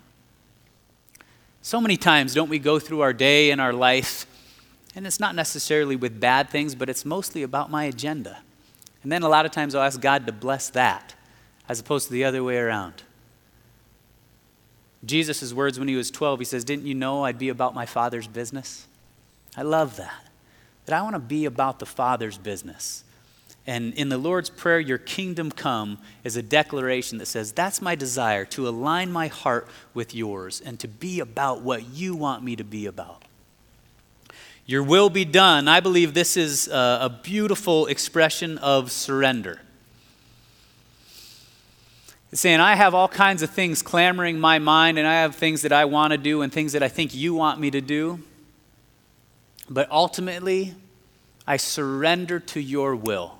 So 1.61 1.79
many 1.79 1.95
times, 1.95 2.33
don't 2.33 2.49
we 2.49 2.57
go 2.57 2.79
through 2.79 3.01
our 3.01 3.13
day 3.13 3.51
and 3.51 3.61
our 3.61 3.71
life, 3.71 4.25
and 4.95 5.05
it's 5.05 5.19
not 5.19 5.35
necessarily 5.35 5.95
with 5.95 6.19
bad 6.19 6.49
things, 6.49 6.73
but 6.73 6.89
it's 6.89 7.05
mostly 7.05 7.43
about 7.43 7.69
my 7.69 7.83
agenda. 7.83 8.39
And 9.03 9.11
then 9.11 9.21
a 9.21 9.29
lot 9.29 9.45
of 9.45 9.51
times 9.51 9.75
I'll 9.75 9.83
ask 9.83 10.01
God 10.01 10.25
to 10.25 10.31
bless 10.31 10.71
that, 10.71 11.13
as 11.69 11.79
opposed 11.79 12.07
to 12.07 12.13
the 12.13 12.23
other 12.23 12.43
way 12.43 12.57
around. 12.57 13.03
Jesus' 15.05 15.53
words 15.53 15.77
when 15.77 15.87
he 15.87 15.95
was 15.95 16.09
12, 16.09 16.39
he 16.39 16.45
says, 16.45 16.63
Didn't 16.63 16.87
you 16.87 16.95
know 16.95 17.25
I'd 17.25 17.37
be 17.37 17.49
about 17.49 17.75
my 17.75 17.85
Father's 17.85 18.27
business? 18.27 18.87
I 19.55 19.61
love 19.61 19.97
that. 19.97 20.30
That 20.91 20.99
I 20.99 21.03
want 21.03 21.15
to 21.15 21.19
be 21.19 21.45
about 21.45 21.79
the 21.79 21.85
Father's 21.85 22.37
business. 22.37 23.05
And 23.65 23.93
in 23.93 24.09
the 24.09 24.17
Lord's 24.17 24.49
Prayer, 24.49 24.77
your 24.77 24.97
kingdom 24.97 25.49
come 25.49 25.99
is 26.25 26.35
a 26.35 26.41
declaration 26.41 27.17
that 27.19 27.27
says, 27.27 27.53
That's 27.53 27.81
my 27.81 27.95
desire 27.95 28.43
to 28.47 28.67
align 28.67 29.09
my 29.09 29.27
heart 29.27 29.69
with 29.93 30.13
yours 30.13 30.59
and 30.59 30.77
to 30.81 30.89
be 30.89 31.21
about 31.21 31.61
what 31.61 31.87
you 31.87 32.13
want 32.13 32.43
me 32.43 32.57
to 32.57 32.65
be 32.65 32.87
about. 32.87 33.23
Your 34.65 34.83
will 34.83 35.09
be 35.09 35.23
done. 35.23 35.69
I 35.69 35.79
believe 35.79 36.13
this 36.13 36.35
is 36.35 36.67
a, 36.67 37.17
beautiful 37.23 37.85
expression 37.85 38.57
of 38.57 38.91
surrender. 38.91 39.61
It's 42.33 42.41
saying, 42.41 42.59
I 42.59 42.75
have 42.75 42.93
all 42.93 43.07
kinds 43.07 43.41
of 43.41 43.49
things 43.49 43.81
clamoring 43.81 44.41
my 44.41 44.59
mind, 44.59 44.99
and 44.99 45.07
I 45.07 45.21
have 45.21 45.37
things 45.37 45.61
that 45.61 45.71
I 45.71 45.85
want 45.85 46.11
to 46.11 46.17
do 46.17 46.41
and 46.41 46.51
things 46.51 46.73
that 46.73 46.83
I 46.83 46.89
think 46.89 47.15
you 47.15 47.33
want 47.33 47.61
me 47.61 47.71
to 47.71 47.79
do. 47.79 48.19
But 49.71 49.89
ultimately, 49.89 50.75
I 51.47 51.55
surrender 51.55 52.41
to 52.41 52.59
your 52.59 52.93
will. 52.93 53.37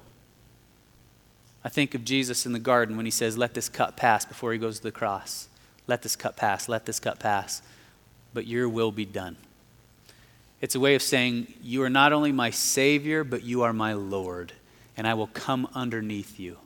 I 1.62 1.68
think 1.68 1.94
of 1.94 2.06
Jesus 2.06 2.46
in 2.46 2.54
the 2.54 2.60
garden 2.60 2.96
when 2.96 3.06
he 3.06 3.12
says, 3.12 3.38
Let 3.38 3.54
this 3.54 3.68
cup 3.68 3.98
pass 3.98 4.24
before 4.24 4.54
he 4.54 4.58
goes 4.58 4.78
to 4.78 4.84
the 4.84 4.94
cross. 4.94 5.50
Let 5.88 6.04
this 6.04 6.16
cup 6.16 6.38
pass, 6.38 6.70
let 6.70 6.86
this 6.86 7.02
cup 7.02 7.20
pass, 7.20 7.62
but 8.34 8.48
your 8.48 8.70
will 8.70 8.94
be 8.94 9.04
done. 9.04 9.36
It's 10.62 10.74
a 10.74 10.80
way 10.80 10.96
of 10.96 11.02
saying, 11.02 11.54
You 11.62 11.84
are 11.84 11.90
not 11.90 12.14
only 12.14 12.32
my 12.32 12.50
Savior, 12.50 13.26
but 13.26 13.44
you 13.44 13.64
are 13.64 13.74
my 13.74 13.92
Lord, 13.92 14.54
and 14.96 15.06
I 15.06 15.16
will 15.16 15.28
come 15.28 15.68
underneath 15.76 16.40
you. 16.40 16.58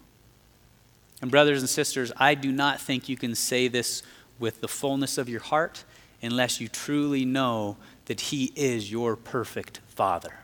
And, 1.24 1.32
brothers 1.32 1.62
and 1.62 1.70
sisters, 1.70 2.12
I 2.18 2.36
do 2.36 2.52
not 2.52 2.80
think 2.80 3.10
you 3.10 3.18
can 3.18 3.34
say 3.34 3.68
this 3.68 4.04
with 4.38 4.62
the 4.62 4.68
fullness 4.68 5.18
of 5.18 5.28
your 5.28 5.40
heart 5.40 5.86
unless 6.22 6.62
you 6.62 6.68
truly 6.68 7.26
know 7.26 7.78
that 8.06 8.22
He 8.22 8.52
is 8.56 8.92
your 8.92 9.16
perfect 9.16 9.80
Father. 9.88 10.40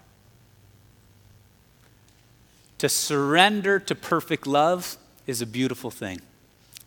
To 2.79 2.89
surrender 2.89 3.79
to 3.79 3.93
perfect 3.93 4.47
love 4.47 4.97
is 5.27 5.41
a 5.41 5.45
beautiful 5.45 5.91
thing. 5.91 6.19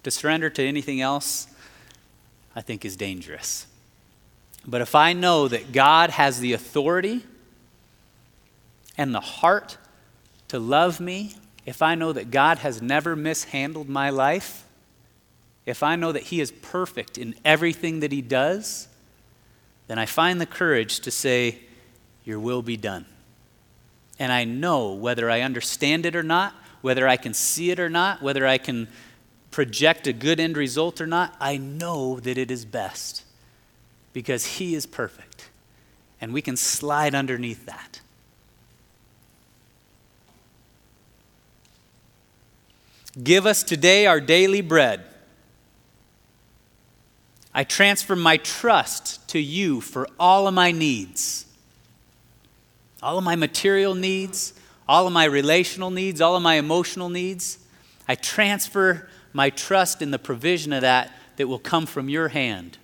To 0.03 0.11
surrender 0.11 0.51
to 0.51 0.63
anything 0.63 1.01
else, 1.01 1.47
I 2.57 2.61
think, 2.61 2.85
is 2.85 2.97
dangerous. 2.97 3.67
But 4.67 4.81
if 4.81 4.95
I 4.95 5.13
know 5.13 5.47
that 5.49 5.73
God 5.73 6.11
has 6.11 6.41
the 6.41 6.53
authority 6.53 7.23
and 8.97 9.15
the 9.15 9.21
heart 9.21 9.79
to 10.49 10.59
love 10.59 11.01
me, 11.01 11.37
if 11.67 11.83
I 11.83 11.95
know 11.95 12.13
that 12.13 12.31
God 12.31 12.59
has 12.59 12.83
never 12.83 13.15
mishandled 13.15 13.89
my 13.89 14.11
life, 14.11 14.65
if 15.67 15.83
I 15.83 15.97
know 15.97 16.13
that 16.13 16.25
He 16.25 16.41
is 16.41 16.51
perfect 16.51 17.19
in 17.19 17.35
everything 17.45 18.01
that 18.01 18.13
He 18.13 18.21
does, 18.21 18.89
then 19.87 19.99
I 19.99 20.07
find 20.07 20.40
the 20.40 20.47
courage 20.47 21.01
to 21.01 21.11
say, 21.11 21.59
Your 22.25 22.38
will 22.38 22.62
be 22.62 22.77
done. 22.77 23.07
And 24.18 24.33
I 24.33 24.44
know 24.44 24.92
whether 24.92 25.31
I 25.31 25.40
understand 25.40 26.07
it 26.07 26.14
or 26.14 26.23
not, 26.23 26.55
whether 26.81 27.09
I 27.09 27.16
can 27.16 27.35
see 27.35 27.70
it 27.70 27.81
or 27.81 27.90
not, 27.90 28.23
whether 28.23 28.47
I 28.47 28.59
can 28.59 28.88
project 29.51 30.07
a 30.07 30.12
good 30.12 30.40
end 30.40 30.57
result 30.57 31.01
or 31.01 31.07
not, 31.07 31.37
I 31.40 31.57
know 31.57 32.20
that 32.20 32.38
it 32.38 32.51
is 32.51 32.64
best 32.64 33.25
because 34.12 34.44
He 34.44 34.75
is 34.75 34.87
perfect. 34.87 35.49
And 36.20 36.33
we 36.33 36.42
can 36.42 36.57
slide 36.57 37.14
underneath 37.14 37.66
that. 37.66 38.01
Give 43.23 43.47
us 43.47 43.62
today 43.62 44.07
our 44.07 44.20
daily 44.20 44.61
bread. 44.61 45.05
I 47.55 47.64
transfer 47.64 48.17
my 48.17 48.37
trust 48.37 49.27
to 49.29 49.38
you 49.38 49.81
for 49.81 50.09
all 50.19 50.49
of 50.49 50.55
my 50.55 50.73
needs 50.73 51.45
all 53.05 53.19
of 53.19 53.25
my 53.25 53.37
material 53.37 53.95
needs, 53.95 54.55
all 54.88 55.07
of 55.07 55.12
my 55.12 55.27
relational 55.27 55.90
needs, 55.90 56.23
all 56.23 56.37
of 56.37 56.43
my 56.43 56.55
emotional 56.55 57.11
needs. 57.11 57.59
I 58.09 58.14
transfer 58.14 59.11
my 59.35 59.51
trust 59.51 60.01
in 60.01 60.11
the 60.11 60.19
provision 60.19 60.73
of 60.73 60.81
that 60.81 61.12
that 61.37 61.47
will 61.47 61.59
come 61.59 61.85
from 61.85 62.09
your 62.09 62.29
hand. 62.29 62.79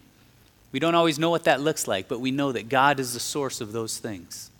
We 0.72 0.78
don't 0.78 0.94
always 0.94 1.18
know 1.18 1.30
what 1.30 1.44
that 1.44 1.62
looks 1.62 1.88
like, 1.88 2.06
but 2.06 2.20
we 2.20 2.30
know 2.30 2.52
that 2.52 2.68
God 2.68 3.00
is 3.00 3.14
the 3.14 3.20
source 3.20 3.62
of 3.62 3.72
those 3.72 3.96
things. 3.96 4.50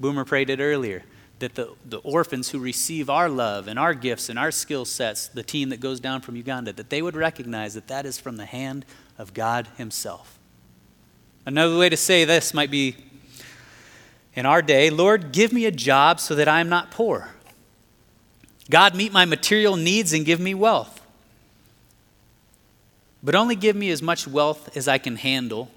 Boomer 0.00 0.24
prayed 0.24 0.48
it 0.48 0.60
earlier 0.60 1.04
that 1.40 1.56
the, 1.56 1.74
the 1.84 1.98
orphans 1.98 2.48
who 2.48 2.58
receive 2.58 3.10
our 3.10 3.28
love 3.28 3.68
and 3.68 3.78
our 3.78 3.92
gifts 3.92 4.30
and 4.30 4.38
our 4.38 4.50
skill 4.50 4.86
sets, 4.86 5.28
the 5.28 5.42
team 5.42 5.68
that 5.68 5.80
goes 5.80 6.00
down 6.00 6.22
from 6.22 6.36
Uganda, 6.36 6.72
that 6.72 6.88
they 6.88 7.02
would 7.02 7.16
recognize 7.16 7.74
that 7.74 7.88
that 7.88 8.06
is 8.06 8.18
from 8.18 8.38
the 8.38 8.46
hand 8.46 8.86
of 9.18 9.34
God 9.34 9.68
Himself. 9.76 10.38
Another 11.46 11.76
way 11.76 11.88
to 11.88 11.96
say 11.96 12.24
this 12.24 12.54
might 12.54 12.70
be 12.70 12.96
in 14.34 14.46
our 14.46 14.62
day 14.62 14.90
Lord, 14.90 15.32
give 15.32 15.52
me 15.52 15.66
a 15.66 15.70
job 15.70 16.20
so 16.20 16.34
that 16.34 16.48
I 16.48 16.60
am 16.60 16.68
not 16.68 16.90
poor. 16.90 17.28
God, 18.70 18.94
meet 18.94 19.12
my 19.12 19.24
material 19.24 19.76
needs 19.76 20.12
and 20.12 20.24
give 20.24 20.40
me 20.40 20.54
wealth. 20.54 21.00
But 23.22 23.34
only 23.34 23.56
give 23.56 23.76
me 23.76 23.90
as 23.90 24.02
much 24.02 24.26
wealth 24.26 24.76
as 24.76 24.88
I 24.88 24.98
can 24.98 25.16
handle 25.16 25.70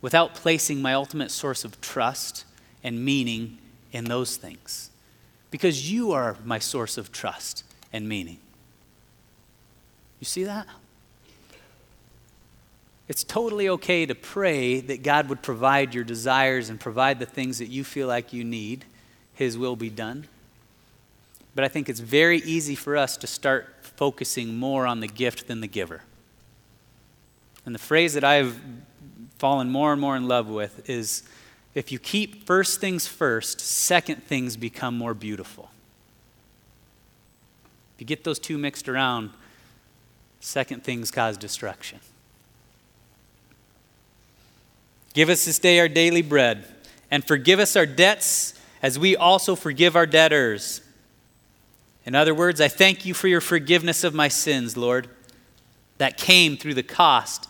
without 0.00 0.34
placing 0.34 0.82
my 0.82 0.94
ultimate 0.94 1.30
source 1.30 1.64
of 1.64 1.80
trust 1.80 2.44
and 2.82 3.04
meaning 3.04 3.58
in 3.92 4.04
those 4.04 4.36
things. 4.36 4.90
Because 5.50 5.90
you 5.90 6.12
are 6.12 6.36
my 6.44 6.58
source 6.58 6.98
of 6.98 7.12
trust 7.12 7.64
and 7.92 8.08
meaning. 8.08 8.38
You 10.18 10.24
see 10.24 10.44
that? 10.44 10.66
It's 13.12 13.24
totally 13.24 13.68
okay 13.68 14.06
to 14.06 14.14
pray 14.14 14.80
that 14.80 15.02
God 15.02 15.28
would 15.28 15.42
provide 15.42 15.94
your 15.94 16.02
desires 16.02 16.70
and 16.70 16.80
provide 16.80 17.18
the 17.18 17.26
things 17.26 17.58
that 17.58 17.66
you 17.66 17.84
feel 17.84 18.08
like 18.08 18.32
you 18.32 18.42
need. 18.42 18.86
His 19.34 19.58
will 19.58 19.76
be 19.76 19.90
done. 19.90 20.28
But 21.54 21.62
I 21.62 21.68
think 21.68 21.90
it's 21.90 22.00
very 22.00 22.38
easy 22.38 22.74
for 22.74 22.96
us 22.96 23.18
to 23.18 23.26
start 23.26 23.68
focusing 23.82 24.56
more 24.56 24.86
on 24.86 25.00
the 25.00 25.08
gift 25.08 25.46
than 25.46 25.60
the 25.60 25.66
giver. 25.66 26.00
And 27.66 27.74
the 27.74 27.78
phrase 27.78 28.14
that 28.14 28.24
I've 28.24 28.58
fallen 29.36 29.68
more 29.68 29.92
and 29.92 30.00
more 30.00 30.16
in 30.16 30.26
love 30.26 30.48
with 30.48 30.88
is 30.88 31.22
if 31.74 31.92
you 31.92 31.98
keep 31.98 32.46
first 32.46 32.80
things 32.80 33.06
first, 33.06 33.60
second 33.60 34.22
things 34.22 34.56
become 34.56 34.96
more 34.96 35.12
beautiful. 35.12 35.70
If 37.94 38.00
you 38.00 38.06
get 38.06 38.24
those 38.24 38.38
two 38.38 38.56
mixed 38.56 38.88
around, 38.88 39.32
second 40.40 40.82
things 40.82 41.10
cause 41.10 41.36
destruction. 41.36 42.00
Give 45.14 45.28
us 45.28 45.44
this 45.44 45.58
day 45.58 45.78
our 45.78 45.88
daily 45.88 46.22
bread, 46.22 46.64
and 47.10 47.24
forgive 47.24 47.58
us 47.58 47.76
our 47.76 47.86
debts 47.86 48.54
as 48.80 48.98
we 48.98 49.14
also 49.14 49.54
forgive 49.54 49.94
our 49.94 50.06
debtors. 50.06 50.80
In 52.06 52.14
other 52.14 52.34
words, 52.34 52.60
I 52.60 52.68
thank 52.68 53.04
you 53.04 53.12
for 53.12 53.28
your 53.28 53.42
forgiveness 53.42 54.04
of 54.04 54.14
my 54.14 54.28
sins, 54.28 54.76
Lord, 54.76 55.08
that 55.98 56.16
came 56.16 56.56
through 56.56 56.74
the 56.74 56.82
cost 56.82 57.48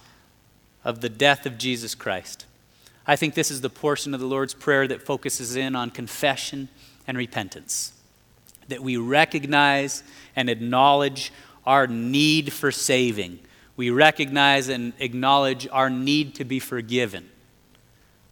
of 0.85 1.01
the 1.01 1.09
death 1.09 1.47
of 1.47 1.57
Jesus 1.57 1.95
Christ. 1.95 2.47
I 3.07 3.17
think 3.17 3.35
this 3.35 3.51
is 3.51 3.61
the 3.61 3.71
portion 3.71 4.13
of 4.13 4.21
the 4.21 4.27
Lord's 4.27 4.55
Prayer 4.55 4.89
that 4.89 5.03
focuses 5.03 5.55
in 5.57 5.77
on 5.77 5.91
confession 5.91 6.69
and 7.07 7.17
repentance. 7.17 7.93
That 8.69 8.83
we 8.83 8.97
recognize 8.97 10.03
and 10.35 10.51
acknowledge 10.51 11.33
our 11.65 11.87
need 11.87 12.53
for 12.53 12.73
saving. 12.73 13.39
We 13.77 13.91
recognize 13.91 14.69
and 14.69 14.93
acknowledge 14.99 15.69
our 15.71 15.89
need 15.89 16.35
to 16.37 16.45
be 16.45 16.59
forgiven 16.59 17.32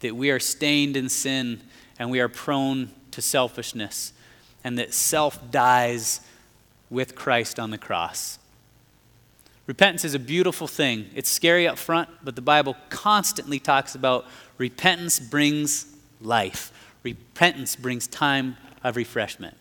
that 0.01 0.17
we 0.17 0.31
are 0.31 0.41
stained 0.41 0.97
in 0.97 1.09
sin 1.09 1.61
and 1.99 2.11
we 2.11 2.21
are 2.21 2.29
prone 2.29 2.91
to 3.13 3.23
selfishness. 3.23 4.13
and 4.63 4.79
that 4.79 4.93
self 4.93 5.51
dies 5.51 6.21
with 6.91 7.15
Christ 7.15 7.59
on 7.59 7.71
the 7.71 7.79
cross. 7.79 8.39
Repentance 9.67 10.05
is 10.05 10.15
a 10.15 10.19
beautiful 10.19 10.67
thing. 10.67 11.09
It's 11.15 11.31
scary 11.31 11.69
up 11.69 11.79
front, 11.79 12.09
but 12.23 12.35
the 12.35 12.43
Bible 12.43 12.77
constantly 12.89 13.59
talks 13.59 13.95
about 13.95 14.27
repentance 14.59 15.21
brings 15.21 15.87
life. 16.21 16.73
Repentance 17.03 17.77
brings 17.77 18.07
time 18.07 18.57
of 18.83 18.97
refreshment. 18.97 19.57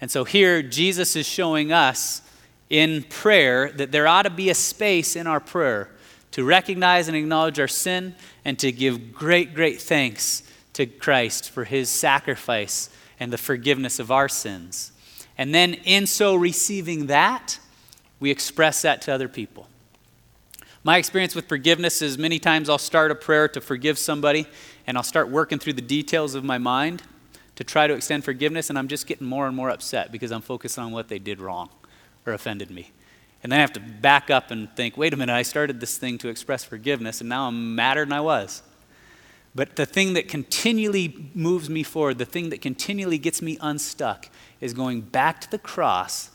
And 0.00 0.10
so 0.10 0.24
here, 0.24 0.62
Jesus 0.62 1.14
is 1.14 1.26
showing 1.26 1.72
us 1.72 2.22
in 2.68 3.04
prayer 3.04 3.70
that 3.72 3.92
there 3.92 4.08
ought 4.08 4.22
to 4.22 4.30
be 4.30 4.50
a 4.50 4.54
space 4.54 5.14
in 5.14 5.26
our 5.26 5.40
prayer 5.40 5.90
to 6.32 6.44
recognize 6.44 7.08
and 7.08 7.16
acknowledge 7.16 7.60
our 7.60 7.68
sin 7.68 8.14
and 8.44 8.58
to 8.58 8.72
give 8.72 9.12
great, 9.12 9.54
great 9.54 9.80
thanks 9.80 10.42
to 10.72 10.86
Christ 10.86 11.50
for 11.50 11.64
his 11.64 11.88
sacrifice 11.88 12.90
and 13.20 13.32
the 13.32 13.38
forgiveness 13.38 13.98
of 13.98 14.10
our 14.10 14.28
sins. 14.28 14.92
And 15.38 15.54
then, 15.54 15.74
in 15.74 16.06
so 16.06 16.34
receiving 16.34 17.06
that, 17.06 17.58
we 18.20 18.30
express 18.30 18.82
that 18.82 19.02
to 19.02 19.12
other 19.12 19.28
people. 19.28 19.68
My 20.84 20.96
experience 20.96 21.34
with 21.34 21.48
forgiveness 21.48 22.02
is 22.02 22.18
many 22.18 22.38
times 22.38 22.68
I'll 22.68 22.78
start 22.78 23.10
a 23.10 23.14
prayer 23.14 23.48
to 23.48 23.60
forgive 23.60 23.98
somebody, 23.98 24.46
and 24.86 24.96
I'll 24.96 25.04
start 25.04 25.28
working 25.28 25.58
through 25.58 25.74
the 25.74 25.82
details 25.82 26.34
of 26.34 26.44
my 26.44 26.58
mind 26.58 27.02
to 27.56 27.64
try 27.64 27.86
to 27.86 27.94
extend 27.94 28.24
forgiveness, 28.24 28.68
and 28.68 28.78
I'm 28.78 28.88
just 28.88 29.06
getting 29.06 29.26
more 29.26 29.46
and 29.46 29.54
more 29.54 29.70
upset 29.70 30.10
because 30.10 30.32
I'm 30.32 30.40
focused 30.40 30.78
on 30.78 30.90
what 30.90 31.08
they 31.08 31.18
did 31.18 31.40
wrong 31.40 31.68
or 32.26 32.32
offended 32.32 32.70
me. 32.70 32.90
And 33.42 33.50
then 33.50 33.58
I 33.58 33.62
have 33.62 33.72
to 33.72 33.80
back 33.80 34.30
up 34.30 34.50
and 34.50 34.74
think, 34.76 34.96
wait 34.96 35.12
a 35.12 35.16
minute, 35.16 35.34
I 35.34 35.42
started 35.42 35.80
this 35.80 35.98
thing 35.98 36.18
to 36.18 36.28
express 36.28 36.62
forgiveness, 36.62 37.20
and 37.20 37.28
now 37.28 37.48
I'm 37.48 37.74
madder 37.74 38.04
than 38.04 38.12
I 38.12 38.20
was. 38.20 38.62
But 39.54 39.76
the 39.76 39.84
thing 39.84 40.14
that 40.14 40.28
continually 40.28 41.30
moves 41.34 41.68
me 41.68 41.82
forward, 41.82 42.18
the 42.18 42.24
thing 42.24 42.50
that 42.50 42.62
continually 42.62 43.18
gets 43.18 43.42
me 43.42 43.58
unstuck, 43.60 44.28
is 44.60 44.72
going 44.72 45.02
back 45.02 45.40
to 45.42 45.50
the 45.50 45.58
cross 45.58 46.30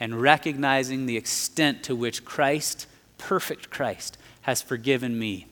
and 0.00 0.22
recognizing 0.22 1.06
the 1.06 1.16
extent 1.16 1.82
to 1.84 1.96
which 1.96 2.24
Christ, 2.24 2.86
perfect 3.18 3.68
Christ, 3.68 4.16
has 4.42 4.62
forgiven 4.62 5.18
me. 5.18 5.46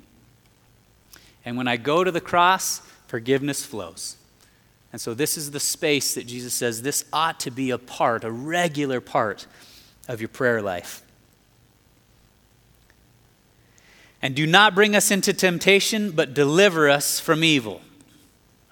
And 1.45 1.57
when 1.57 1.69
I 1.69 1.77
go 1.77 2.05
to 2.05 2.11
the 2.11 2.21
cross, 2.21 2.81
forgiveness 3.09 3.65
flows. 3.65 4.17
And 4.93 5.01
so, 5.01 5.15
this 5.15 5.37
is 5.37 5.51
the 5.51 5.61
space 5.61 6.15
that 6.15 6.27
Jesus 6.27 6.55
says 6.55 6.81
this 6.81 7.05
ought 7.13 7.41
to 7.41 7.51
be 7.51 7.71
a 7.71 7.77
part, 7.77 8.25
a 8.25 8.31
regular 8.31 9.01
part 9.01 9.47
of 10.09 10.21
your 10.21 10.29
prayer 10.29 10.63
life. 10.63 11.03
And 14.23 14.35
do 14.35 14.47
not 14.47 14.75
bring 14.75 14.97
us 14.97 15.11
into 15.11 15.33
temptation, 15.33 16.11
but 16.11 16.35
deliver 16.35 16.89
us 16.89 17.21
from 17.21 17.45
evil. 17.45 17.81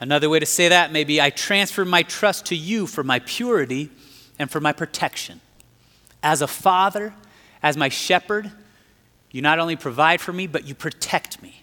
Another 0.01 0.29
way 0.29 0.41
to 0.41 0.47
say 0.47 0.69
that 0.69 0.93
may 0.93 1.05
be 1.05 1.21
I 1.21 1.31
transfer 1.31 1.85
my 1.85 2.03
trust 2.03 2.47
to 2.47 2.57
you 2.57 2.87
for 2.87 3.05
my 3.05 3.21
purity 3.21 3.91
and 4.39 4.51
for 4.51 4.61
my 4.61 4.73
protection. 4.73 5.41
As 6.23 6.43
a 6.43 6.47
father, 6.47 7.15
as 7.63 7.77
my 7.77 7.89
shepherd, 7.89 8.51
you 9.31 9.43
not 9.43 9.59
only 9.59 9.77
provide 9.77 10.21
for 10.21 10.33
me, 10.33 10.47
but 10.47 10.67
you 10.67 10.75
protect 10.75 11.43
me. 11.43 11.63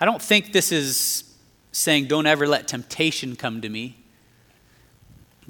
I 0.00 0.04
don't 0.04 0.20
think 0.20 0.52
this 0.52 0.72
is 0.72 1.24
saying, 1.70 2.06
don't 2.06 2.26
ever 2.26 2.46
let 2.46 2.68
temptation 2.68 3.36
come 3.36 3.60
to 3.60 3.68
me. 3.68 4.01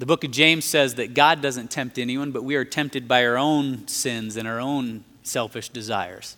The 0.03 0.07
book 0.07 0.25
of 0.25 0.31
James 0.31 0.65
says 0.65 0.95
that 0.95 1.13
God 1.13 1.41
doesn't 1.41 1.71
tempt 1.71 1.97
anyone, 1.97 2.31
but 2.31 2.43
we 2.43 2.57
are 2.57 2.65
tempted 2.65 3.07
by 3.07 3.25
our 3.25 3.37
own 3.37 3.87
sins 3.87 4.35
and 4.35 4.45
our 4.45 4.59
own 4.59 5.05
selfish 5.21 5.69
desires. 5.69 6.35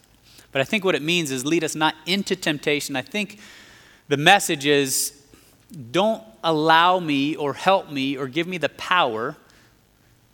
But 0.52 0.62
I 0.62 0.66
think 0.66 0.86
what 0.86 0.94
it 0.94 1.02
means 1.02 1.32
is 1.32 1.44
lead 1.44 1.64
us 1.64 1.74
not 1.74 1.96
into 2.06 2.36
temptation. 2.36 2.96
I 2.96 3.02
think 3.02 3.40
the 4.08 4.18
message 4.18 4.68
is 4.68 5.20
don't 5.90 6.22
allow 6.44 7.00
me 7.00 7.36
or 7.36 7.56
help 7.56 7.90
me 7.90 8.16
or 8.16 8.28
give 8.28 8.46
me 8.46 8.60
the 8.60 8.70
power 8.70 9.36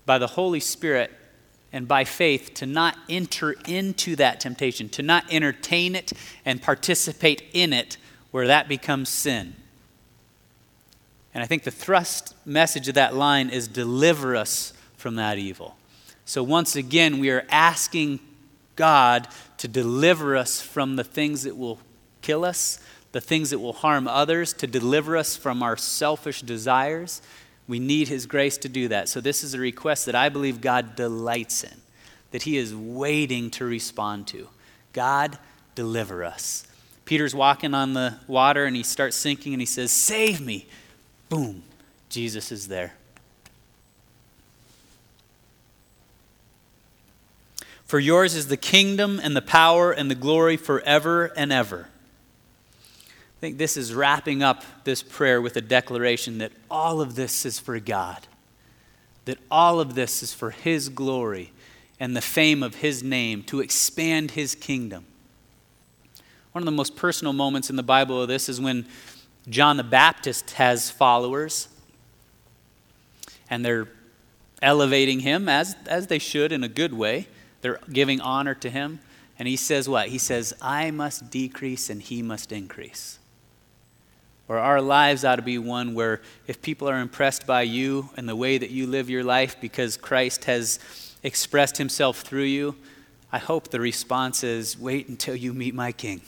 by 0.06 0.17
the 0.17 0.28
Holy 0.28 0.60
Spirit 0.60 1.10
and 1.72 1.88
by 1.88 2.04
faith 2.04 2.54
to 2.56 2.65
not 2.65 2.98
enter 3.08 3.56
into 3.65 4.17
that 4.17 4.41
temptation, 4.41 4.89
to 4.89 5.04
not 5.04 5.24
entertain 5.32 5.96
it 5.96 6.12
and 6.44 6.62
participate 6.62 7.44
in 7.54 7.72
it 7.72 7.96
where 8.32 8.48
that 8.48 8.67
becomes 8.67 9.08
sin. 9.08 9.56
And 11.34 11.44
I 11.44 11.48
think 11.48 11.63
the 11.63 11.72
thrust 11.72 12.36
message 12.46 12.88
of 12.88 12.96
that 12.96 13.15
line 13.15 13.50
is 13.50 13.67
deliver 13.67 14.36
us 14.36 14.74
from 14.98 15.15
that 15.15 15.38
evil. 15.38 15.78
So 16.26 16.44
once 16.44 16.76
again, 16.76 17.20
we 17.20 17.30
are 17.30 17.46
asking 17.50 18.20
God 18.76 19.28
to 19.58 19.67
deliver 19.67 20.36
us 20.36 20.62
from 20.62 20.96
the 20.96 21.04
things 21.04 21.44
that 21.44 21.58
will 21.58 21.80
kill 22.22 22.46
us, 22.46 22.80
the 23.12 23.22
things 23.22 23.50
that 23.50 23.60
will 23.60 23.74
harm 23.74 24.08
others, 24.08 24.54
to 24.54 24.67
deliver 24.67 25.17
us 25.17 25.36
from 25.36 25.63
our 25.63 25.78
selfish 25.78 26.41
desires. 26.41 27.22
We 27.67 27.80
need 27.80 28.08
His 28.08 28.26
grace 28.26 28.58
to 28.60 28.70
do 28.70 28.88
that. 28.89 29.10
So, 29.10 29.22
this 29.22 29.44
is 29.44 29.54
a 29.54 29.60
request 29.60 30.06
that 30.06 30.15
I 30.15 30.30
believe 30.30 30.62
God 30.62 30.96
delights 30.96 31.63
in, 31.63 31.82
that 32.32 32.44
He 32.44 32.58
is 32.58 32.76
waiting 32.76 33.50
to 33.52 33.65
respond 33.65 34.28
to. 34.28 34.48
God, 34.94 35.38
deliver 35.76 36.24
us. 36.24 36.65
Peter's 37.06 37.36
walking 37.36 37.74
on 37.74 37.94
the 37.94 38.15
water 38.28 38.65
and 38.65 38.76
he 38.76 38.84
starts 38.84 39.17
sinking 39.17 39.54
and 39.54 39.62
he 39.62 39.65
says, 39.65 39.91
Save 39.91 40.39
me. 40.39 40.67
Boom, 41.32 41.63
Jesus 42.10 42.52
is 42.52 42.67
there. 42.67 42.94
For 47.86 48.00
yours 48.00 48.36
is 48.36 48.48
the 48.48 48.58
kingdom 48.58 49.17
and 49.24 49.34
the 49.34 49.41
power 49.41 49.94
and 49.94 50.12
the 50.12 50.15
glory 50.15 50.58
forever 50.58 51.32
and 51.38 51.54
ever. 51.54 51.88
I 53.08 53.39
think 53.39 53.58
this 53.58 53.78
is 53.78 53.94
wrapping 53.94 54.44
up 54.44 54.65
this 54.84 55.02
prayer 55.02 55.41
with 55.41 55.56
a 55.56 55.62
declaration 55.62 56.39
that 56.39 56.52
all 56.70 57.00
of 57.00 57.15
this 57.15 57.46
is 57.46 57.60
for 57.60 57.80
God, 57.80 58.28
that 59.24 59.38
all 59.50 59.80
of 59.80 59.96
this 59.96 60.22
is 60.22 60.34
for 60.34 60.50
His 60.50 60.89
glory 60.89 61.54
and 61.98 62.13
the 62.13 62.20
fame 62.20 62.62
of 62.62 62.76
His 62.76 63.04
name, 63.04 63.41
to 63.44 63.62
expand 63.62 64.32
His 64.32 64.54
kingdom. 64.54 65.06
One 66.52 66.62
of 66.62 66.65
the 66.65 66.72
most 66.72 66.98
personal 66.98 67.32
moments 67.32 67.70
in 67.70 67.78
the 67.78 67.84
Bible 67.84 68.22
of 68.22 68.28
this 68.28 68.50
is 68.50 68.60
when 68.60 68.86
John 69.49 69.77
the 69.77 69.84
Baptist 69.84 70.51
has 70.51 70.91
followers, 70.91 71.67
and 73.49 73.65
they're 73.65 73.88
elevating 74.62 75.21
him 75.21 75.49
as, 75.49 75.75
as 75.88 76.08
they 76.08 76.19
should 76.19 76.51
in 76.51 76.63
a 76.63 76.67
good 76.67 76.93
way. 76.93 77.27
They're 77.62 77.80
giving 77.91 78.21
honor 78.21 78.54
to 78.56 78.69
him. 78.69 78.99
And 79.39 79.47
he 79.47 79.56
says 79.56 79.89
what? 79.89 80.10
He 80.10 80.19
says, 80.19 80.54
I 80.62 80.91
must 80.91 81.32
decrease 81.32 81.89
and 81.89 82.01
he 82.01 82.21
must 82.21 82.51
increase. 82.51 83.17
Or 84.47 84.60
our 84.60 84.82
lives 84.82 85.25
ought 85.25 85.38
to 85.38 85.41
be 85.41 85.58
one 85.58 85.93
where 85.93 86.21
if 86.45 86.62
people 86.62 86.88
are 86.89 86.99
impressed 86.99 87.47
by 87.47 87.63
you 87.63 88.10
and 88.17 88.27
the 88.27 88.36
way 88.36 88.58
that 88.58 88.69
you 88.69 88.86
live 88.86 89.10
your 89.10 89.23
life 89.23 89.56
because 89.60 89.97
Christ 89.97 90.45
has 90.45 90.77
expressed 91.23 91.77
himself 91.77 92.21
through 92.21 92.43
you, 92.43 92.75
I 93.32 93.39
hope 93.39 93.69
the 93.69 93.80
response 93.80 94.43
is 94.43 94.77
wait 94.77 95.08
until 95.08 95.36
you 95.36 95.54
meet 95.54 95.73
my 95.73 95.91
king. 95.91 96.21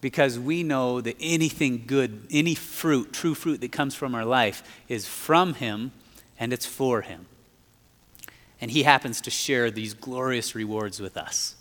Because 0.00 0.38
we 0.38 0.62
know 0.62 1.00
that 1.00 1.16
anything 1.20 1.84
good, 1.86 2.26
any 2.30 2.54
fruit, 2.54 3.12
true 3.12 3.34
fruit 3.34 3.60
that 3.62 3.72
comes 3.72 3.94
from 3.94 4.14
our 4.14 4.24
life, 4.24 4.62
is 4.88 5.06
from 5.06 5.54
him 5.54 5.92
and 6.38 6.52
it's 6.52 6.66
for 6.66 7.00
him 7.00 7.26
and 8.60 8.70
he 8.70 8.82
happens 8.82 9.20
to 9.22 9.30
share 9.30 9.70
these 9.70 9.94
glorious 9.94 10.54
rewards 10.54 11.00
with 11.00 11.16
us. 11.16 11.54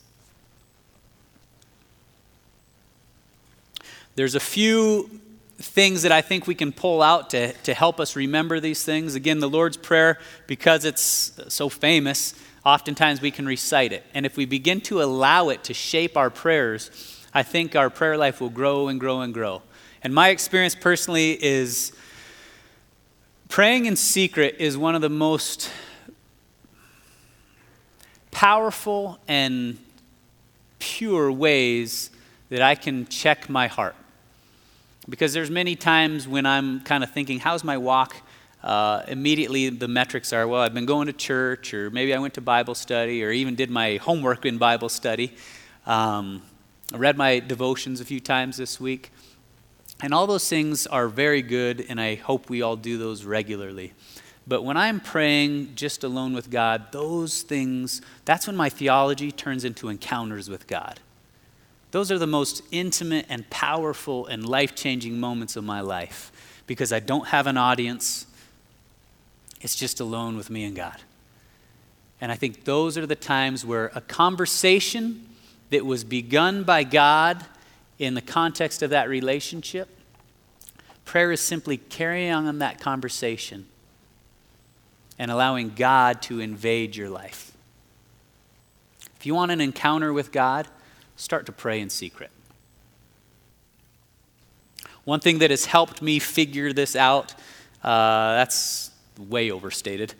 There's 4.16 4.36
a 4.36 4.40
few 4.40 5.20
things 5.58 6.04
that 6.04 6.12
I 6.12 6.22
think 6.22 6.48
we 6.48 6.56
can 6.56 6.72
pull 6.72 7.02
out 7.02 7.30
to, 7.32 7.52
to 7.54 7.74
help 7.74 8.00
us 8.00 8.16
remember 8.16 8.60
these 8.60 8.84
things. 8.84 9.16
Again, 9.16 9.40
the 9.40 9.50
Lord's 9.50 9.78
Prayer, 9.78 10.20
because 10.48 10.86
it's 10.86 11.38
so 11.50 11.68
famous, 11.68 12.34
oftentimes 12.66 13.22
we 13.22 13.32
can 13.32 13.46
recite 13.46 13.92
it. 13.92 14.04
And 14.14 14.26
if 14.26 14.38
we 14.38 14.46
begin 14.46 14.80
to 14.82 15.02
allow 15.02 15.50
it 15.50 15.66
to 15.66 15.74
shape 15.74 16.16
our 16.16 16.30
prayers, 16.30 17.15
I 17.36 17.44
think 17.44 17.76
our 17.76 17.90
prayer 17.90 18.18
life 18.18 18.40
will 18.40 18.50
grow 18.50 18.88
and 18.88 18.98
grow 18.98 19.20
and 19.20 19.34
grow. 19.34 19.62
And 20.02 20.14
my 20.14 20.30
experience 20.30 20.74
personally 20.74 21.32
is 21.44 21.92
praying 23.50 23.88
in 23.88 23.98
secret 23.98 24.56
is 24.58 24.78
one 24.78 24.96
of 24.96 25.02
the 25.02 25.10
most 25.10 25.70
powerful 28.32 29.20
and 29.28 29.78
pure 30.80 31.30
ways 31.30 32.10
that 32.48 32.62
I 32.62 32.74
can 32.74 33.06
check 33.08 33.50
my 33.50 33.68
heart. 33.68 33.98
Because 35.10 35.34
there's 35.34 35.52
many 35.52 35.76
times 35.76 36.30
when 36.30 36.46
I'm 36.46 36.80
kind 36.82 37.04
of 37.04 37.12
thinking, 37.12 37.40
how's 37.40 37.66
my 37.66 37.78
walk? 37.78 38.16
Uh, 38.64 39.04
immediately 39.10 39.68
the 39.68 39.90
metrics 39.90 40.32
are, 40.32 40.48
well, 40.48 40.62
I've 40.62 40.74
been 40.74 40.86
going 40.86 41.08
to 41.08 41.14
church, 41.14 41.74
or 41.74 41.92
maybe 41.92 42.14
I 42.14 42.18
went 42.20 42.36
to 42.36 42.42
Bible 42.42 42.76
study, 42.76 43.26
or 43.26 43.32
even 43.32 43.56
did 43.56 43.70
my 43.70 43.98
homework 43.98 44.46
in 44.46 44.58
Bible 44.58 44.88
study. 44.88 45.36
Um, 45.86 46.42
I 46.94 46.98
read 46.98 47.18
my 47.18 47.40
devotions 47.40 48.00
a 48.00 48.06
few 48.06 48.20
times 48.20 48.58
this 48.58 48.80
week. 48.80 49.12
And 50.02 50.14
all 50.14 50.28
those 50.28 50.48
things 50.48 50.86
are 50.88 51.08
very 51.08 51.42
good, 51.42 51.86
and 51.88 52.00
I 52.00 52.16
hope 52.16 52.50
we 52.50 52.62
all 52.62 52.76
do 52.76 52.98
those 52.98 53.24
regularly. 53.24 53.94
But 54.48 54.64
when 54.64 54.78
I'm 54.78 55.00
praying 55.00 55.76
just 55.76 56.04
alone 56.04 56.34
with 56.34 56.52
God, 56.52 56.92
those 56.92 57.42
things, 57.42 58.02
that's 58.26 58.46
when 58.46 58.56
my 58.56 58.70
theology 58.70 59.32
turns 59.32 59.64
into 59.64 59.90
encounters 59.90 60.50
with 60.50 60.68
God. 60.68 61.00
Those 61.92 62.12
are 62.12 62.20
the 62.20 62.28
most 62.28 62.62
intimate 62.72 63.26
and 63.30 63.50
powerful 63.50 64.28
and 64.28 64.48
life 64.48 64.76
changing 64.76 65.20
moments 65.20 65.56
of 65.56 65.64
my 65.64 65.80
life 65.80 66.32
because 66.68 66.92
I 66.92 67.00
don't 67.00 67.30
have 67.30 67.48
an 67.48 67.58
audience. 67.58 68.28
It's 69.62 69.76
just 69.76 70.00
alone 70.00 70.36
with 70.36 70.50
me 70.50 70.66
and 70.66 70.76
God. 70.76 71.02
And 72.22 72.32
I 72.32 72.36
think 72.36 72.66
those 72.66 72.98
are 72.98 73.06
the 73.06 73.16
times 73.16 73.66
where 73.66 73.92
a 73.96 74.02
conversation 74.02 75.28
that 75.70 75.86
was 75.86 76.04
begun 76.04 76.64
by 76.64 76.84
God 76.84 77.46
in 77.98 78.14
the 78.14 78.22
context 78.22 78.82
of 78.82 78.90
that 78.92 79.10
relationship, 79.10 79.90
prayer 81.06 81.32
is 81.32 81.42
simply 81.42 81.78
carrying 81.78 82.32
on 82.32 82.60
that 82.60 82.80
conversation 82.80 83.66
and 85.18 85.32
allowing 85.32 85.70
God 85.70 86.22
to 86.24 86.40
invade 86.40 86.96
your 86.96 87.10
life. 87.10 87.54
If 89.18 89.26
you 89.26 89.34
want 89.34 89.52
an 89.52 89.62
encounter 89.62 90.12
with 90.12 90.32
God, 90.32 90.68
start 91.16 91.46
to 91.46 91.52
pray 91.52 91.80
in 91.80 91.90
secret. 91.90 92.32
One 95.06 95.20
thing 95.20 95.40
that 95.40 95.52
has 95.52 95.66
helped 95.66 96.02
me 96.02 96.20
figure 96.20 96.74
this 96.74 96.96
out, 96.96 97.34
uh, 97.84 98.36
that's 98.36 98.92
way 99.18 99.52
overstated. 99.52 100.16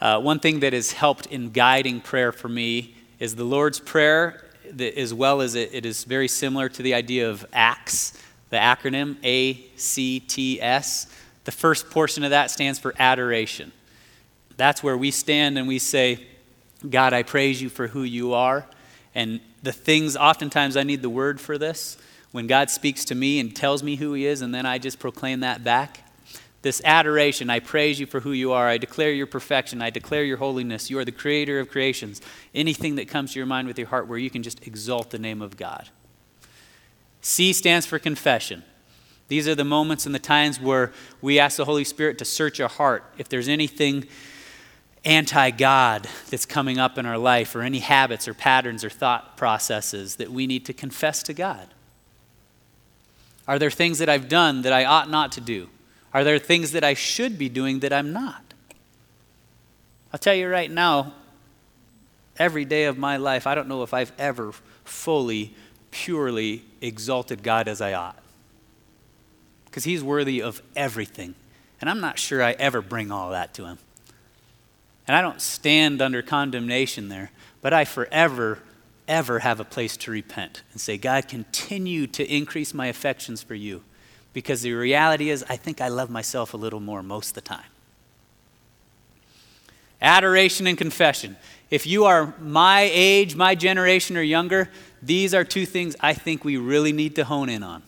Uh, 0.00 0.20
one 0.20 0.40
thing 0.40 0.60
that 0.60 0.72
has 0.72 0.92
helped 0.92 1.26
in 1.26 1.50
guiding 1.50 2.00
prayer 2.00 2.32
for 2.32 2.48
me 2.48 2.94
is 3.20 3.36
the 3.36 3.44
Lord's 3.44 3.78
Prayer, 3.78 4.44
as 4.80 5.12
well 5.12 5.40
as 5.40 5.54
it, 5.54 5.70
it 5.72 5.84
is 5.84 6.04
very 6.04 6.28
similar 6.28 6.68
to 6.68 6.82
the 6.82 6.94
idea 6.94 7.28
of 7.28 7.44
ACTS, 7.52 8.18
the 8.50 8.56
acronym 8.56 9.16
A 9.24 9.64
C 9.76 10.20
T 10.20 10.60
S. 10.60 11.06
The 11.44 11.52
first 11.52 11.90
portion 11.90 12.22
of 12.24 12.30
that 12.30 12.50
stands 12.50 12.78
for 12.78 12.94
adoration. 12.98 13.72
That's 14.56 14.82
where 14.82 14.96
we 14.96 15.10
stand 15.10 15.58
and 15.58 15.66
we 15.66 15.78
say, 15.78 16.26
God, 16.88 17.12
I 17.12 17.22
praise 17.22 17.60
you 17.60 17.68
for 17.68 17.88
who 17.88 18.02
you 18.02 18.34
are. 18.34 18.66
And 19.14 19.40
the 19.62 19.72
things, 19.72 20.16
oftentimes, 20.16 20.76
I 20.76 20.82
need 20.82 21.02
the 21.02 21.10
word 21.10 21.40
for 21.40 21.58
this. 21.58 21.96
When 22.30 22.46
God 22.46 22.70
speaks 22.70 23.04
to 23.06 23.14
me 23.14 23.40
and 23.40 23.54
tells 23.54 23.82
me 23.82 23.96
who 23.96 24.14
he 24.14 24.26
is, 24.26 24.40
and 24.40 24.54
then 24.54 24.64
I 24.64 24.78
just 24.78 24.98
proclaim 24.98 25.40
that 25.40 25.62
back 25.62 26.01
this 26.62 26.80
adoration. 26.84 27.50
I 27.50 27.60
praise 27.60 28.00
you 28.00 28.06
for 28.06 28.20
who 28.20 28.32
you 28.32 28.52
are. 28.52 28.68
I 28.68 28.78
declare 28.78 29.12
your 29.12 29.26
perfection. 29.26 29.82
I 29.82 29.90
declare 29.90 30.24
your 30.24 30.38
holiness. 30.38 30.90
You 30.90 30.98
are 30.98 31.04
the 31.04 31.12
creator 31.12 31.58
of 31.60 31.68
creations. 31.68 32.20
Anything 32.54 32.94
that 32.96 33.08
comes 33.08 33.32
to 33.32 33.38
your 33.38 33.46
mind 33.46 33.68
with 33.68 33.78
your 33.78 33.88
heart 33.88 34.06
where 34.06 34.18
you 34.18 34.30
can 34.30 34.42
just 34.42 34.66
exalt 34.66 35.10
the 35.10 35.18
name 35.18 35.42
of 35.42 35.56
God. 35.56 35.88
C 37.20 37.52
stands 37.52 37.86
for 37.86 37.98
confession. 37.98 38.62
These 39.28 39.48
are 39.48 39.54
the 39.54 39.64
moments 39.64 40.06
and 40.06 40.14
the 40.14 40.20
times 40.20 40.60
where 40.60 40.92
we 41.20 41.38
ask 41.38 41.56
the 41.56 41.64
Holy 41.64 41.84
Spirit 41.84 42.18
to 42.18 42.24
search 42.24 42.60
our 42.60 42.68
heart. 42.68 43.04
If 43.18 43.28
there's 43.28 43.48
anything 43.48 44.06
anti 45.04 45.50
God 45.50 46.08
that's 46.30 46.46
coming 46.46 46.78
up 46.78 46.98
in 46.98 47.06
our 47.06 47.18
life, 47.18 47.54
or 47.54 47.62
any 47.62 47.80
habits 47.80 48.28
or 48.28 48.34
patterns 48.34 48.84
or 48.84 48.90
thought 48.90 49.36
processes 49.36 50.16
that 50.16 50.30
we 50.30 50.46
need 50.46 50.64
to 50.66 50.72
confess 50.72 51.22
to 51.24 51.34
God. 51.34 51.68
Are 53.48 53.58
there 53.58 53.70
things 53.70 53.98
that 53.98 54.08
I've 54.08 54.28
done 54.28 54.62
that 54.62 54.72
I 54.72 54.84
ought 54.84 55.10
not 55.10 55.32
to 55.32 55.40
do? 55.40 55.68
Are 56.14 56.24
there 56.24 56.38
things 56.38 56.72
that 56.72 56.84
I 56.84 56.94
should 56.94 57.38
be 57.38 57.48
doing 57.48 57.80
that 57.80 57.92
I'm 57.92 58.12
not? 58.12 58.54
I'll 60.12 60.18
tell 60.18 60.34
you 60.34 60.48
right 60.48 60.70
now, 60.70 61.14
every 62.38 62.64
day 62.64 62.84
of 62.84 62.98
my 62.98 63.16
life, 63.16 63.46
I 63.46 63.54
don't 63.54 63.68
know 63.68 63.82
if 63.82 63.94
I've 63.94 64.12
ever 64.18 64.52
fully, 64.84 65.54
purely 65.90 66.64
exalted 66.80 67.42
God 67.42 67.66
as 67.66 67.80
I 67.80 67.94
ought. 67.94 68.18
Because 69.64 69.84
He's 69.84 70.04
worthy 70.04 70.42
of 70.42 70.60
everything. 70.76 71.34
And 71.80 71.88
I'm 71.88 72.00
not 72.00 72.18
sure 72.18 72.42
I 72.42 72.52
ever 72.52 72.82
bring 72.82 73.10
all 73.10 73.30
that 73.30 73.54
to 73.54 73.64
Him. 73.64 73.78
And 75.08 75.16
I 75.16 75.22
don't 75.22 75.40
stand 75.40 76.02
under 76.02 76.22
condemnation 76.22 77.08
there, 77.08 77.30
but 77.60 77.72
I 77.72 77.84
forever, 77.84 78.60
ever 79.08 79.40
have 79.40 79.60
a 79.60 79.64
place 79.64 79.96
to 79.98 80.10
repent 80.10 80.62
and 80.72 80.80
say, 80.80 80.98
God, 80.98 81.26
continue 81.26 82.06
to 82.08 82.24
increase 82.32 82.72
my 82.74 82.86
affections 82.86 83.42
for 83.42 83.54
you. 83.54 83.82
Because 84.32 84.62
the 84.62 84.72
reality 84.72 85.30
is, 85.30 85.44
I 85.48 85.56
think 85.56 85.80
I 85.80 85.88
love 85.88 86.10
myself 86.10 86.54
a 86.54 86.56
little 86.56 86.80
more 86.80 87.02
most 87.02 87.30
of 87.30 87.34
the 87.34 87.40
time. 87.42 87.64
Adoration 90.00 90.66
and 90.66 90.76
confession. 90.76 91.36
If 91.70 91.86
you 91.86 92.04
are 92.04 92.34
my 92.40 92.90
age, 92.92 93.36
my 93.36 93.54
generation, 93.54 94.16
or 94.16 94.22
younger, 94.22 94.70
these 95.02 95.32
are 95.34 95.44
two 95.44 95.64
things 95.66 95.94
I 96.00 96.12
think 96.14 96.44
we 96.44 96.56
really 96.56 96.92
need 96.92 97.14
to 97.16 97.24
hone 97.24 97.48
in 97.48 97.62
on. 97.62 97.82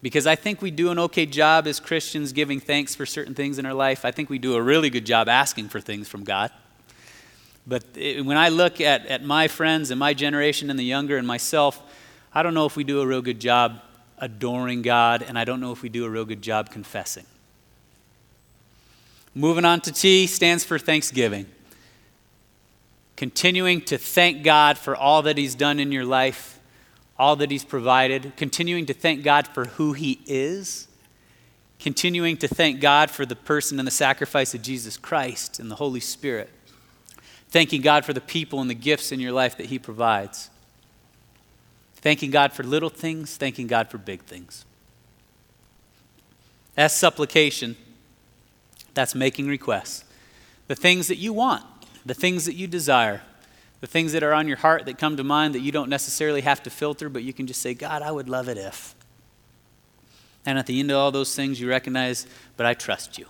Because 0.00 0.26
I 0.26 0.36
think 0.36 0.62
we 0.62 0.70
do 0.70 0.90
an 0.90 0.98
okay 1.00 1.26
job 1.26 1.66
as 1.66 1.80
Christians 1.80 2.32
giving 2.32 2.60
thanks 2.60 2.94
for 2.94 3.04
certain 3.04 3.34
things 3.34 3.58
in 3.58 3.66
our 3.66 3.74
life. 3.74 4.04
I 4.04 4.12
think 4.12 4.30
we 4.30 4.38
do 4.38 4.54
a 4.54 4.62
really 4.62 4.90
good 4.90 5.04
job 5.04 5.28
asking 5.28 5.68
for 5.68 5.80
things 5.80 6.08
from 6.08 6.22
God. 6.22 6.52
But 7.66 7.84
it, 7.96 8.24
when 8.24 8.36
I 8.36 8.48
look 8.48 8.80
at, 8.80 9.06
at 9.06 9.24
my 9.24 9.48
friends 9.48 9.90
and 9.90 9.98
my 9.98 10.14
generation 10.14 10.70
and 10.70 10.78
the 10.78 10.84
younger 10.84 11.16
and 11.18 11.26
myself, 11.26 11.82
I 12.32 12.42
don't 12.42 12.54
know 12.54 12.64
if 12.64 12.76
we 12.76 12.84
do 12.84 13.00
a 13.00 13.06
real 13.06 13.22
good 13.22 13.40
job 13.40 13.82
adoring 14.20 14.82
God, 14.82 15.22
and 15.22 15.38
I 15.38 15.44
don't 15.44 15.60
know 15.60 15.72
if 15.72 15.82
we 15.82 15.88
do 15.88 16.04
a 16.04 16.10
real 16.10 16.24
good 16.24 16.42
job 16.42 16.70
confessing. 16.70 17.26
Moving 19.34 19.64
on 19.64 19.80
to 19.82 19.92
T 19.92 20.26
stands 20.26 20.64
for 20.64 20.78
thanksgiving. 20.78 21.46
Continuing 23.16 23.80
to 23.82 23.98
thank 23.98 24.42
God 24.42 24.78
for 24.78 24.96
all 24.96 25.22
that 25.22 25.38
He's 25.38 25.54
done 25.54 25.78
in 25.80 25.92
your 25.92 26.04
life, 26.04 26.58
all 27.18 27.36
that 27.36 27.50
He's 27.50 27.64
provided, 27.64 28.32
continuing 28.36 28.86
to 28.86 28.94
thank 28.94 29.22
God 29.22 29.46
for 29.46 29.66
who 29.66 29.92
He 29.92 30.20
is, 30.26 30.88
continuing 31.78 32.36
to 32.38 32.48
thank 32.48 32.80
God 32.80 33.10
for 33.10 33.26
the 33.26 33.36
person 33.36 33.78
and 33.78 33.86
the 33.86 33.92
sacrifice 33.92 34.54
of 34.54 34.62
Jesus 34.62 34.96
Christ 34.96 35.58
and 35.58 35.70
the 35.70 35.76
Holy 35.76 36.00
Spirit, 36.00 36.50
thanking 37.48 37.82
God 37.82 38.04
for 38.04 38.12
the 38.12 38.20
people 38.20 38.60
and 38.60 38.70
the 38.70 38.74
gifts 38.74 39.12
in 39.12 39.20
your 39.20 39.32
life 39.32 39.56
that 39.56 39.66
He 39.66 39.78
provides. 39.78 40.50
Thanking 42.00 42.30
God 42.30 42.52
for 42.52 42.62
little 42.62 42.90
things, 42.90 43.36
thanking 43.36 43.66
God 43.66 43.90
for 43.90 43.98
big 43.98 44.22
things. 44.22 44.64
As 46.76 46.94
supplication, 46.94 47.76
that's 48.94 49.14
making 49.14 49.48
requests. 49.48 50.04
The 50.68 50.76
things 50.76 51.08
that 51.08 51.16
you 51.16 51.32
want, 51.32 51.64
the 52.06 52.14
things 52.14 52.44
that 52.46 52.54
you 52.54 52.66
desire, 52.66 53.22
the 53.80 53.86
things 53.86 54.12
that 54.12 54.22
are 54.22 54.32
on 54.32 54.48
your 54.48 54.56
heart 54.58 54.86
that 54.86 54.98
come 54.98 55.16
to 55.16 55.24
mind 55.24 55.54
that 55.54 55.60
you 55.60 55.72
don't 55.72 55.88
necessarily 55.88 56.40
have 56.42 56.62
to 56.64 56.70
filter, 56.70 57.08
but 57.08 57.22
you 57.22 57.32
can 57.32 57.46
just 57.46 57.60
say, 57.60 57.74
God, 57.74 58.02
I 58.02 58.10
would 58.10 58.28
love 58.28 58.48
it 58.48 58.58
if. 58.58 58.94
And 60.46 60.58
at 60.58 60.66
the 60.66 60.78
end 60.80 60.90
of 60.90 60.96
all 60.96 61.10
those 61.10 61.34
things, 61.34 61.60
you 61.60 61.68
recognize, 61.68 62.26
but 62.56 62.64
I 62.64 62.74
trust 62.74 63.18
you. 63.18 63.26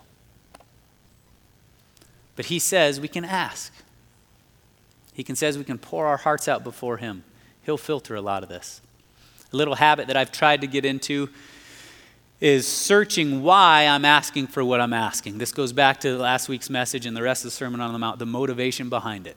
But 2.37 2.47
he 2.47 2.59
says 2.59 3.01
we 3.01 3.09
can 3.09 3.25
ask. 3.25 3.73
He 5.13 5.25
can 5.25 5.35
says 5.35 5.59
we 5.59 5.65
can 5.65 5.79
pour 5.79 6.07
our 6.07 6.19
hearts 6.19 6.47
out 6.47 6.63
before 6.63 6.99
him. 6.99 7.25
He'll 7.69 7.77
filter 7.77 8.15
a 8.15 8.23
lot 8.23 8.43
of 8.43 8.49
this. 8.49 8.81
A 9.53 9.57
little 9.59 9.75
habit 9.75 10.07
that 10.07 10.17
I've 10.17 10.33
tried 10.33 10.63
to 10.63 10.67
get 10.67 10.87
into 10.87 11.29
is 12.41 12.67
searching 12.67 13.43
why 13.43 13.87
I'm 13.87 14.07
asking 14.07 14.47
for 14.47 14.65
what 14.65 14.81
I'm 14.81 14.95
asking. 14.95 15.37
This 15.37 15.53
goes 15.53 15.75
back 15.75 16.01
to 16.01 16.17
last 16.17 16.49
week's 16.49 16.71
message 16.71 17.05
and 17.05 17.15
the 17.15 17.21
rest 17.21 17.45
of 17.45 17.49
the 17.49 17.55
Sermon 17.55 17.83
on 17.83 17.93
the 17.93 17.99
Mount, 17.99 18.21
the 18.21 18.25
motivation 18.25 18.89
behind 18.89 19.27
it. 19.27 19.37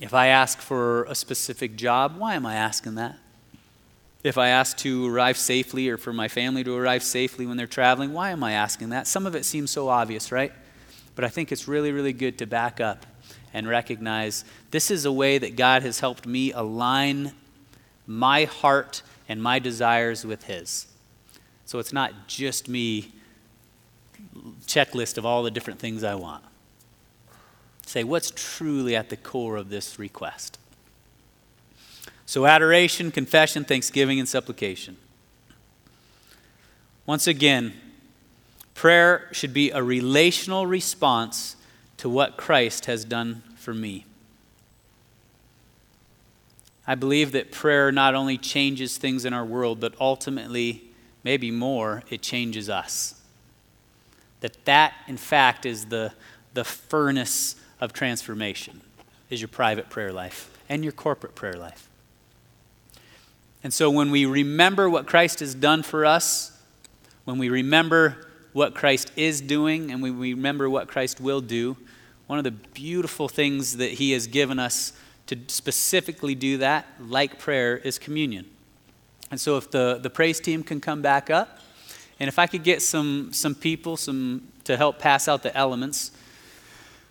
If 0.00 0.14
I 0.14 0.28
ask 0.28 0.60
for 0.60 1.02
a 1.06 1.16
specific 1.16 1.74
job, 1.74 2.16
why 2.16 2.36
am 2.36 2.46
I 2.46 2.54
asking 2.54 2.94
that? 2.94 3.18
If 4.22 4.38
I 4.38 4.50
ask 4.50 4.76
to 4.78 5.12
arrive 5.12 5.36
safely 5.36 5.88
or 5.88 5.96
for 5.96 6.12
my 6.12 6.28
family 6.28 6.62
to 6.62 6.76
arrive 6.76 7.02
safely 7.02 7.44
when 7.44 7.56
they're 7.56 7.66
traveling, 7.66 8.12
why 8.12 8.30
am 8.30 8.44
I 8.44 8.52
asking 8.52 8.90
that? 8.90 9.08
Some 9.08 9.26
of 9.26 9.34
it 9.34 9.44
seems 9.44 9.72
so 9.72 9.88
obvious, 9.88 10.30
right? 10.30 10.52
But 11.16 11.24
I 11.24 11.28
think 11.28 11.50
it's 11.50 11.66
really, 11.66 11.90
really 11.90 12.12
good 12.12 12.38
to 12.38 12.46
back 12.46 12.80
up 12.80 13.04
and 13.56 13.66
recognize 13.66 14.44
this 14.70 14.90
is 14.90 15.06
a 15.06 15.10
way 15.10 15.38
that 15.38 15.56
God 15.56 15.82
has 15.82 16.00
helped 16.00 16.26
me 16.26 16.52
align 16.52 17.32
my 18.06 18.44
heart 18.44 19.00
and 19.30 19.42
my 19.42 19.58
desires 19.58 20.26
with 20.26 20.44
His. 20.44 20.86
So 21.64 21.78
it's 21.78 21.92
not 21.92 22.28
just 22.28 22.68
me 22.68 23.12
checklist 24.66 25.16
of 25.16 25.24
all 25.24 25.42
the 25.42 25.50
different 25.50 25.78
things 25.80 26.04
I 26.04 26.16
want. 26.16 26.44
Say, 27.86 28.04
what's 28.04 28.30
truly 28.30 28.94
at 28.94 29.08
the 29.08 29.16
core 29.16 29.56
of 29.56 29.70
this 29.70 29.98
request? 29.98 30.58
So, 32.26 32.44
adoration, 32.44 33.10
confession, 33.10 33.64
thanksgiving, 33.64 34.18
and 34.20 34.28
supplication. 34.28 34.98
Once 37.06 37.26
again, 37.26 37.72
prayer 38.74 39.28
should 39.32 39.54
be 39.54 39.70
a 39.70 39.82
relational 39.82 40.66
response 40.66 41.55
to 41.98 42.08
what 42.08 42.36
Christ 42.36 42.86
has 42.86 43.04
done 43.04 43.42
for 43.56 43.74
me. 43.74 44.04
I 46.86 46.94
believe 46.94 47.32
that 47.32 47.50
prayer 47.50 47.90
not 47.90 48.14
only 48.14 48.38
changes 48.38 48.96
things 48.96 49.24
in 49.24 49.32
our 49.32 49.44
world, 49.44 49.80
but 49.80 49.94
ultimately, 50.00 50.84
maybe 51.24 51.50
more, 51.50 52.04
it 52.10 52.22
changes 52.22 52.70
us. 52.70 53.20
That 54.40 54.64
that, 54.66 54.94
in 55.08 55.16
fact, 55.16 55.66
is 55.66 55.86
the, 55.86 56.12
the 56.54 56.64
furnace 56.64 57.56
of 57.80 57.92
transformation, 57.92 58.82
is 59.30 59.40
your 59.40 59.48
private 59.48 59.90
prayer 59.90 60.12
life 60.12 60.56
and 60.68 60.84
your 60.84 60.92
corporate 60.92 61.34
prayer 61.34 61.54
life. 61.54 61.88
And 63.64 63.74
so 63.74 63.90
when 63.90 64.12
we 64.12 64.26
remember 64.26 64.88
what 64.88 65.06
Christ 65.06 65.40
has 65.40 65.54
done 65.54 65.82
for 65.82 66.06
us, 66.06 66.56
when 67.24 67.38
we 67.38 67.48
remember 67.48 68.25
what 68.56 68.74
Christ 68.74 69.12
is 69.16 69.42
doing, 69.42 69.90
and 69.90 70.02
we 70.02 70.10
remember 70.10 70.70
what 70.70 70.88
Christ 70.88 71.20
will 71.20 71.42
do, 71.42 71.76
one 72.26 72.38
of 72.38 72.44
the 72.44 72.52
beautiful 72.52 73.28
things 73.28 73.76
that 73.76 73.90
He 73.90 74.12
has 74.12 74.26
given 74.26 74.58
us 74.58 74.94
to 75.26 75.36
specifically 75.48 76.34
do 76.34 76.56
that, 76.56 76.86
like 76.98 77.38
prayer, 77.38 77.76
is 77.76 77.98
communion. 77.98 78.46
And 79.30 79.38
so, 79.38 79.58
if 79.58 79.70
the, 79.70 79.98
the 80.02 80.08
praise 80.08 80.40
team 80.40 80.62
can 80.62 80.80
come 80.80 81.02
back 81.02 81.28
up, 81.28 81.60
And 82.18 82.28
if 82.28 82.38
I 82.38 82.46
could 82.46 82.64
get 82.64 82.80
some, 82.80 83.30
some 83.34 83.54
people 83.54 83.98
some, 83.98 84.48
to 84.64 84.78
help 84.78 84.98
pass 84.98 85.28
out 85.28 85.42
the 85.42 85.54
elements. 85.54 86.12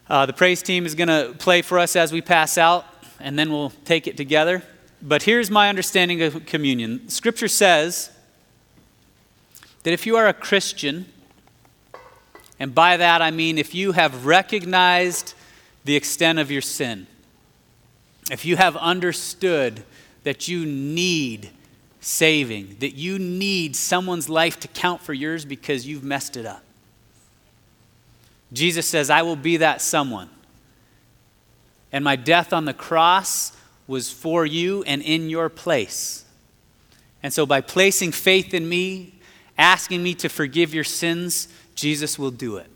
Uh, 0.09 0.25
the 0.25 0.33
praise 0.33 0.63
team 0.63 0.83
is 0.83 0.95
going 0.95 1.09
to 1.09 1.35
play 1.37 1.61
for 1.61 1.77
us 1.77 1.95
as 1.95 2.11
we 2.11 2.21
pass 2.23 2.57
out, 2.57 2.87
and 3.19 3.37
then 3.37 3.51
we'll 3.51 3.73
take 3.85 4.07
it 4.07 4.17
together. 4.17 4.63
But 4.99 5.21
here's 5.21 5.51
my 5.51 5.69
understanding 5.69 6.23
of 6.23 6.47
communion 6.47 7.07
Scripture 7.07 7.47
says 7.47 8.09
that 9.83 9.93
if 9.93 10.07
you 10.07 10.17
are 10.17 10.27
a 10.27 10.33
Christian, 10.33 11.05
and 12.59 12.73
by 12.73 12.97
that 12.97 13.21
I 13.21 13.31
mean 13.31 13.57
if 13.57 13.75
you 13.75 13.91
have 13.91 14.25
recognized 14.25 15.33
the 15.83 15.95
extent 15.95 16.39
of 16.39 16.51
your 16.51 16.61
sin, 16.61 17.07
if 18.31 18.45
you 18.45 18.57
have 18.57 18.75
understood 18.77 19.83
that 20.23 20.47
you 20.47 20.65
need 20.65 21.51
saving, 22.01 22.77
that 22.79 22.95
you 22.95 23.19
need 23.19 23.75
someone's 23.75 24.29
life 24.29 24.59
to 24.59 24.67
count 24.67 25.01
for 25.01 25.13
yours 25.13 25.45
because 25.45 25.87
you've 25.87 26.03
messed 26.03 26.37
it 26.37 26.45
up. 26.45 26.63
Jesus 28.53 28.87
says, 28.87 29.09
I 29.09 29.21
will 29.21 29.35
be 29.35 29.57
that 29.57 29.81
someone. 29.81 30.29
And 31.91 32.03
my 32.03 32.15
death 32.15 32.53
on 32.53 32.65
the 32.65 32.73
cross 32.73 33.55
was 33.87 34.11
for 34.11 34.45
you 34.45 34.83
and 34.83 35.01
in 35.01 35.29
your 35.29 35.49
place. 35.49 36.25
And 37.23 37.33
so, 37.33 37.45
by 37.45 37.61
placing 37.61 38.11
faith 38.11 38.53
in 38.53 38.67
me, 38.67 39.15
asking 39.57 40.03
me 40.03 40.13
to 40.15 40.29
forgive 40.29 40.73
your 40.73 40.83
sins, 40.83 41.47
Jesus 41.75 42.17
will 42.17 42.31
do 42.31 42.57
it. 42.57 42.67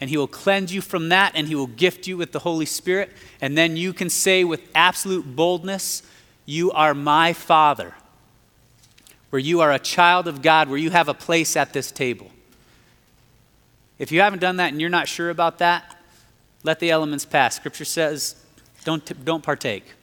And 0.00 0.10
he 0.10 0.16
will 0.16 0.28
cleanse 0.28 0.72
you 0.74 0.80
from 0.80 1.08
that, 1.10 1.32
and 1.34 1.46
he 1.46 1.54
will 1.54 1.66
gift 1.66 2.06
you 2.06 2.16
with 2.16 2.32
the 2.32 2.40
Holy 2.40 2.66
Spirit. 2.66 3.10
And 3.40 3.56
then 3.56 3.76
you 3.76 3.92
can 3.92 4.10
say 4.10 4.44
with 4.44 4.60
absolute 4.74 5.36
boldness, 5.36 6.02
You 6.46 6.72
are 6.72 6.94
my 6.94 7.32
Father, 7.32 7.94
where 9.30 9.40
you 9.40 9.60
are 9.60 9.72
a 9.72 9.78
child 9.78 10.28
of 10.28 10.42
God, 10.42 10.68
where 10.68 10.78
you 10.78 10.90
have 10.90 11.08
a 11.08 11.14
place 11.14 11.56
at 11.56 11.72
this 11.72 11.90
table. 11.90 12.30
If 13.98 14.10
you 14.10 14.20
haven't 14.20 14.40
done 14.40 14.56
that 14.56 14.72
and 14.72 14.80
you're 14.80 14.90
not 14.90 15.08
sure 15.08 15.30
about 15.30 15.58
that, 15.58 15.96
let 16.64 16.80
the 16.80 16.90
elements 16.90 17.24
pass. 17.24 17.56
Scripture 17.56 17.84
says, 17.84 18.36
don't, 18.84 19.24
don't 19.24 19.42
partake. 19.42 19.94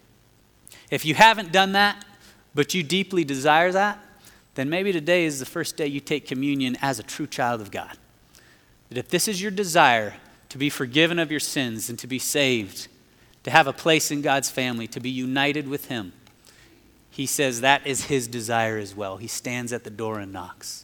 If 0.90 1.06
you 1.06 1.16
haven't 1.16 1.52
done 1.52 1.74
that, 1.74 2.04
but 2.54 2.74
you 2.74 2.84
deeply 2.84 3.24
desire 3.24 3.72
that, 3.72 4.04
then 4.56 4.70
maybe 4.70 4.92
today 4.92 5.26
is 5.26 5.40
the 5.40 5.46
first 5.46 5.78
day 5.78 5.88
you 5.88 6.00
take 6.00 6.28
communion 6.28 6.78
as 6.82 7.00
a 7.00 7.04
true 7.04 7.28
child 7.28 7.62
of 7.62 7.72
God. 7.72 7.98
That 8.92 8.98
if 8.98 9.08
this 9.08 9.30
is 9.30 9.42
your 9.42 9.52
desire 9.52 10.16
to 10.50 10.58
be 10.58 10.70
forgiven 10.70 11.18
of 11.18 11.32
your 11.32 11.40
sins 11.40 11.90
and 11.90 11.98
to 12.00 12.08
be 12.08 12.20
saved, 12.20 12.90
to 13.44 13.50
have 13.50 13.66
a 13.66 13.72
place 13.72 14.12
in 14.12 14.22
God's 14.22 14.50
family, 14.50 14.86
to 14.88 15.00
be 15.00 15.10
united 15.10 15.66
with 15.66 15.86
Him, 15.86 16.12
He 17.10 17.26
says 17.26 17.62
that 17.62 17.88
is 17.88 18.06
His 18.06 18.28
desire 18.28 18.78
as 18.78 18.94
well. 18.94 19.16
He 19.16 19.28
stands 19.28 19.72
at 19.72 19.86
the 19.86 19.90
door 19.90 20.20
and 20.20 20.34
knocks. 20.34 20.84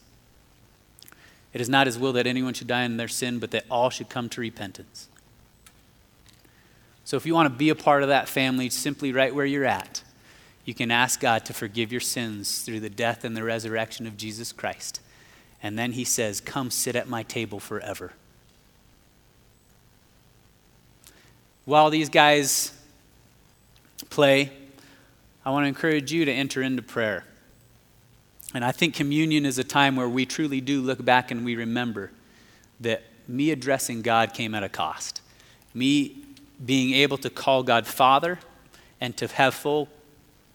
It 1.52 1.60
is 1.60 1.68
not 1.68 1.86
His 1.86 2.00
will 2.00 2.14
that 2.14 2.26
anyone 2.26 2.54
should 2.54 2.68
die 2.68 2.84
in 2.84 2.96
their 2.96 3.10
sin, 3.10 3.40
but 3.40 3.52
that 3.52 3.66
all 3.70 3.90
should 3.90 4.08
come 4.08 4.30
to 4.30 4.40
repentance. 4.40 5.10
So 7.04 7.18
if 7.18 7.26
you 7.26 7.34
want 7.34 7.52
to 7.52 7.58
be 7.58 7.68
a 7.68 7.76
part 7.76 8.04
of 8.04 8.10
that 8.10 8.30
family, 8.30 8.70
simply 8.70 9.12
right 9.12 9.36
where 9.36 9.46
you're 9.46 9.66
at, 9.66 10.02
you 10.64 10.74
can 10.74 10.92
ask 10.92 11.20
God 11.20 11.44
to 11.44 11.54
forgive 11.54 11.92
your 11.92 12.00
sins 12.00 12.62
through 12.62 12.80
the 12.80 12.90
death 12.90 13.26
and 13.26 13.36
the 13.36 13.44
resurrection 13.44 14.08
of 14.08 14.16
Jesus 14.16 14.54
Christ. 14.54 15.02
And 15.62 15.78
then 15.78 15.94
he 15.94 16.04
says, 16.04 16.40
Come 16.40 16.72
sit 16.72 16.96
at 16.96 17.08
my 17.08 17.24
table 17.24 17.60
forever. 17.60 18.14
While 21.66 21.90
these 21.90 22.10
guys 22.10 22.72
play, 24.10 24.52
I 25.46 25.50
want 25.52 25.64
to 25.64 25.68
encourage 25.68 26.12
you 26.12 26.26
to 26.26 26.32
enter 26.32 26.62
into 26.62 26.82
prayer. 26.82 27.26
And 28.54 28.64
I 28.64 28.72
think 28.72 28.96
communion 28.96 29.46
is 29.46 29.58
a 29.58 29.64
time 29.64 29.96
where 29.96 30.08
we 30.08 30.26
truly 30.26 30.62
do 30.62 30.82
look 30.82 31.04
back 31.04 31.32
and 31.32 31.44
we 31.44 31.56
remember 31.56 32.12
that 32.80 33.04
me 33.28 33.52
addressing 33.52 34.02
God 34.02 34.34
came 34.34 34.56
at 34.56 34.64
a 34.64 34.70
cost. 34.70 35.22
Me 35.74 36.24
being 36.66 36.94
able 36.94 37.18
to 37.18 37.30
call 37.30 37.64
God 37.64 37.86
Father 37.86 38.40
and 39.02 39.16
to 39.18 39.28
have 39.28 39.54
full 39.54 39.90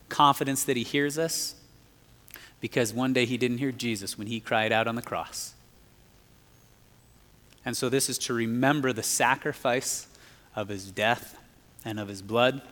confidence 0.09 0.65
that 0.65 0.77
He 0.77 0.83
hears 0.83 1.19
us 1.19 1.55
because 2.63 2.95
one 2.95 3.13
day 3.13 3.27
He 3.27 3.37
didn't 3.37 3.59
hear 3.59 3.73
Jesus 3.73 4.17
when 4.17 4.29
He 4.29 4.41
cried 4.41 4.73
out 4.73 4.89
on 4.89 4.95
the 4.95 5.03
cross. 5.03 5.53
And 7.63 7.77
so 7.77 7.91
this 7.91 8.09
is 8.09 8.17
to 8.21 8.33
remember 8.33 8.95
the 8.95 9.03
sacrifice 9.03 10.07
of 10.57 10.69
His 10.69 10.91
death 10.91 11.39
and 11.85 12.01
of 12.01 12.09
His 12.09 12.23
blood, 12.23 12.63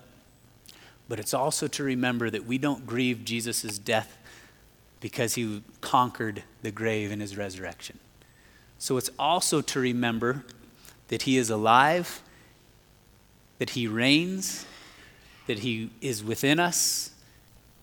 but 1.11 1.21
it's 1.21 1.35
also 1.35 1.67
to 1.69 1.85
remember 1.85 2.31
that 2.31 2.47
we 2.47 2.57
don't 2.57 2.87
grieve 2.87 3.27
Jesus' 3.27 3.79
death 3.79 4.17
because 5.01 5.35
He 5.35 5.63
conquered 5.83 6.45
the 6.63 6.71
grave 6.71 7.13
in 7.13 7.21
His 7.21 7.37
resurrection. 7.37 7.99
So 8.79 8.97
it's 8.97 9.11
also 9.19 9.61
to 9.61 9.79
remember 9.79 10.47
that 11.09 11.23
He 11.23 11.37
is 11.37 11.51
alive 11.51 12.23
that 13.61 13.71
He 13.71 13.87
reigns, 13.87 14.65
that 15.47 15.61
He 15.61 15.91
is 16.01 16.25
within 16.25 16.59
us, 16.59 17.11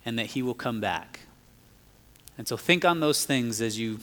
and 0.04 0.18
that 0.18 0.26
He 0.26 0.42
will 0.42 0.54
come 0.54 0.80
back. 0.80 1.20
And 2.38 2.46
so 2.46 2.56
think 2.56 2.84
on 2.84 3.00
those 3.00 3.26
things 3.26 3.60
as 3.60 3.78
you 3.78 3.98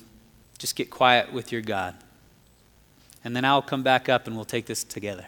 just 0.57 0.75
get 0.75 0.89
quiet 0.89 1.33
with 1.33 1.51
your 1.51 1.61
God. 1.61 1.95
And 3.23 3.35
then 3.35 3.45
I'll 3.45 3.61
come 3.61 3.81
back 3.81 4.07
up 4.09 4.27
and 4.27 4.35
we'll 4.35 4.45
take 4.45 4.65
this 4.67 4.83
together. 4.83 5.25